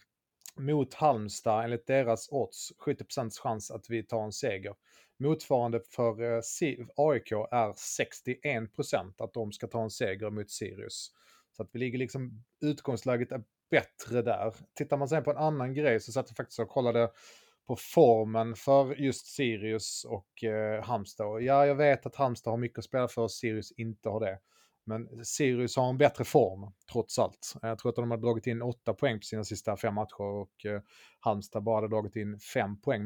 [0.59, 4.75] mot Halmstad enligt deras odds 70% chans att vi tar en seger.
[5.19, 6.41] Motsvarande för eh,
[6.95, 11.11] AIK är 61% att de ska ta en seger mot Sirius.
[11.55, 14.53] Så att vi ligger liksom, utgångsläget är bättre där.
[14.75, 17.11] Tittar man sen på en annan grej så satt jag faktiskt och kollade
[17.67, 21.41] på formen för just Sirius och eh, Halmstad.
[21.41, 24.39] Ja, jag vet att Halmstad har mycket att spela för och Sirius inte har det.
[24.87, 27.53] Men Sirius har en bättre form, trots allt.
[27.61, 30.65] Jag tror att de har dragit in åtta poäng på sina sista fem matcher och
[30.65, 30.81] eh,
[31.19, 33.05] Halmstad bara hade dragit in fem poäng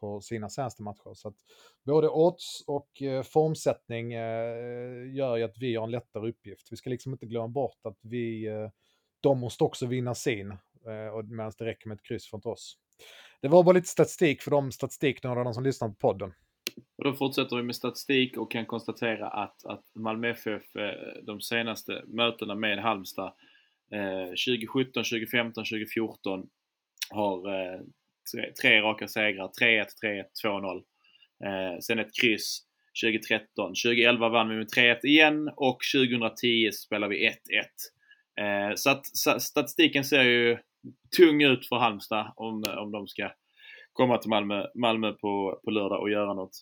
[0.00, 1.14] på sina senaste matcher.
[1.14, 1.36] Så att
[1.84, 6.68] både odds och eh, formsättning eh, gör ju att vi har en lättare uppgift.
[6.70, 8.70] Vi ska liksom inte glömma bort att vi, eh,
[9.20, 12.78] de måste också vinna sin, eh, medan det räcker med ett kryss från oss.
[13.40, 16.32] Det var bara lite statistik för de statistiknördarna som lyssnar på podden.
[16.98, 21.40] Och då fortsätter vi med statistik och kan konstatera att, att Malmö FF eh, de
[21.40, 23.32] senaste mötena med Halmstad
[24.46, 26.48] 2017, 2015, 2014
[27.10, 27.80] har eh,
[28.32, 29.50] tre, tre raka segrar.
[29.62, 31.80] 3-1, 3-1, 2-0.
[31.80, 32.66] sen ett kryss
[33.02, 33.68] 2013.
[33.68, 37.34] 2011 vann vi med 3-1 igen och 2010 spelar vi 1-1.
[38.40, 39.06] Eh, så att
[39.42, 40.58] statistiken ser ju
[41.16, 43.30] tung ut för Halmstad om, om de ska
[43.96, 46.56] komma till Malmö, Malmö på, på lördag och göra något.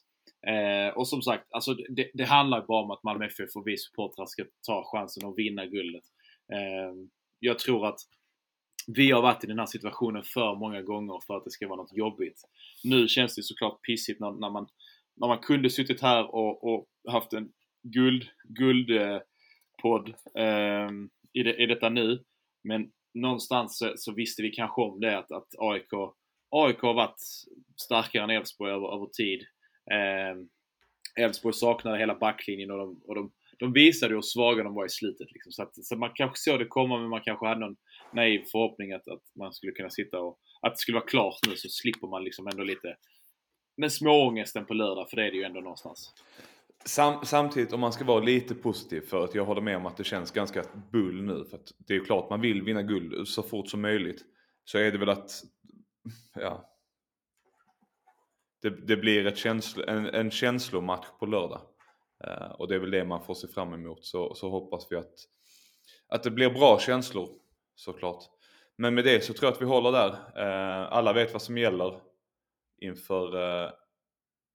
[0.47, 3.77] Eh, och som sagt, alltså det, det handlar bara om att Malmö FF och vi
[3.77, 6.05] supportrar ska ta chansen att vinna guldet.
[6.53, 6.95] Eh,
[7.39, 7.99] jag tror att
[8.87, 11.81] vi har varit i den här situationen för många gånger för att det ska vara
[11.81, 12.41] något jobbigt.
[12.85, 14.67] Nu känns det såklart pissigt när, när man,
[15.17, 20.91] när man kunde suttit här och, och haft en guld, guldpodd eh, eh,
[21.33, 22.25] i, det, i detta nu.
[22.65, 25.93] Men någonstans så, så, visste vi kanske om det att, att AIK,
[26.55, 27.21] AIK har varit
[27.77, 29.41] starkare än Elfsborg över, över tid.
[29.91, 30.49] Ehm,
[31.21, 34.87] Elfsborg eh, saknade hela backlinjen och de, och de, de visade hur svaga de var
[34.87, 35.33] i slutet.
[35.33, 35.53] Liksom.
[35.53, 37.77] Så, att, så man kanske såg det komma men man kanske hade någon
[38.13, 41.57] naiv förhoppning att, att man skulle kunna sitta och att det skulle vara klart nu
[41.57, 42.97] så slipper man liksom ändå lite
[43.77, 46.15] med småångesten på lördag för det är det ju ändå någonstans.
[46.85, 49.97] Sam, samtidigt om man ska vara lite positiv för att jag håller med om att
[49.97, 53.29] det känns ganska bull nu för att det är ju klart man vill vinna guld
[53.29, 54.25] så fort som möjligt.
[54.65, 55.31] Så är det väl att
[56.35, 56.75] ja,
[58.65, 61.61] det, det blir ett känslo, en, en känslomatch på lördag.
[62.27, 64.05] Uh, och det är väl det man får se fram emot.
[64.05, 65.15] Så, så hoppas vi att,
[66.09, 67.29] att det blir bra känslor
[67.75, 68.25] såklart.
[68.77, 70.11] Men med det så tror jag att vi håller där.
[70.11, 72.01] Uh, alla vet vad som gäller
[72.81, 73.71] inför, uh,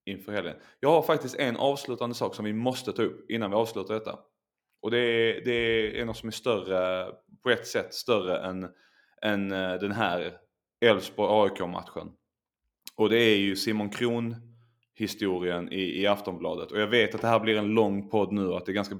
[0.04, 0.56] inför helgen.
[0.80, 4.18] Jag har faktiskt en avslutande sak som vi måste ta upp innan vi avslutar detta.
[4.82, 8.68] Och det är, det är något som är större, på ett sätt större än,
[9.22, 10.38] än den här
[10.80, 12.12] Elfsborg-AIK-matchen.
[12.96, 14.36] Och det är ju Simon Kron
[14.94, 16.72] historien i, i Aftonbladet.
[16.72, 18.74] Och jag vet att det här blir en lång podd nu och att det är
[18.74, 18.98] ganska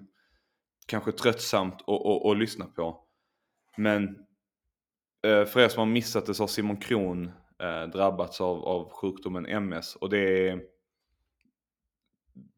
[0.87, 3.05] kanske tröttsamt att, att, att lyssna på.
[3.77, 4.03] Men
[5.27, 7.31] eh, för er som har missat det så har Simon Kron
[7.63, 9.97] eh, drabbats av, av sjukdomen MS.
[9.97, 10.61] Och det är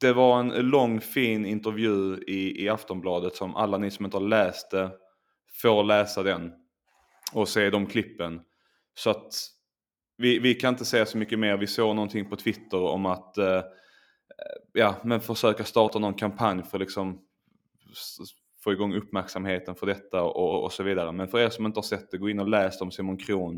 [0.01, 4.29] det var en lång fin intervju i, i Aftonbladet som alla ni som inte har
[4.29, 4.91] läst det
[5.63, 6.53] får läsa den
[7.33, 8.41] och se de klippen.
[8.95, 9.35] Så att
[10.17, 11.57] vi, vi kan inte säga så mycket mer.
[11.57, 13.63] Vi såg någonting på Twitter om att eh, eh
[14.73, 17.21] ja, men försöka starta någon kampanj för liksom
[18.65, 21.13] få igång uppmärksamheten för detta och, och så vidare.
[21.13, 23.57] Men för er som inte har sett det, gå in och läs om Simon Kron.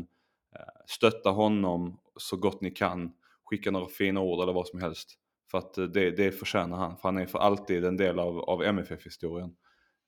[0.55, 3.13] Eh, stötta honom så gott ni kan.
[3.43, 5.19] Skicka några fina ord eller vad som helst.
[5.51, 6.97] För att eh, det, det förtjänar han.
[6.97, 9.55] För han är för alltid en del av, av MFF-historien.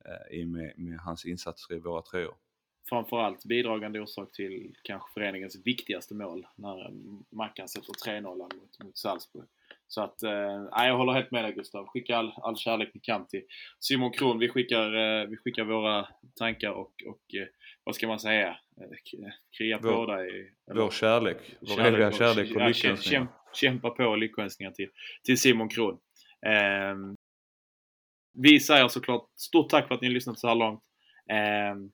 [0.05, 2.33] Eh, med, med hans insatser i våra tröjor
[2.89, 6.91] framförallt bidragande orsak till kanske föreningens viktigaste mål när
[7.35, 9.45] Mackan sätter 3-0 mot, mot Salzburg.
[9.87, 11.87] Så att, eh, jag håller helt med dig Gustav.
[11.87, 13.43] Skicka all, all kärlek ni kan till
[13.79, 14.39] Simon Kron.
[14.39, 17.47] Vi skickar, eh, vi skickar våra tankar och, och eh,
[17.83, 19.17] vad ska man säga, eh,
[19.57, 20.53] krya på Vår- dig.
[20.75, 21.37] Vår kärlek.
[21.61, 23.21] Vår eviga kärlek och ja, lyckönskningar.
[23.25, 24.89] käm- Kämpa på och lyckönskningar till,
[25.23, 25.97] till Simon Kron.
[26.45, 27.15] Ehm,
[28.33, 30.83] vi säger såklart stort tack för att ni har lyssnat så här långt.
[31.31, 31.91] Ehm,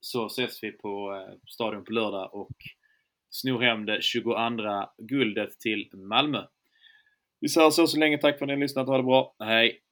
[0.00, 2.56] så ses vi på eh, Stadion på lördag och
[3.30, 4.34] snor hem det 22
[4.98, 6.42] guldet till Malmö.
[7.40, 8.18] Vi säger så så länge.
[8.18, 8.86] Tack för att ni har lyssnat.
[8.86, 9.34] Ha det bra.
[9.38, 9.82] Hej!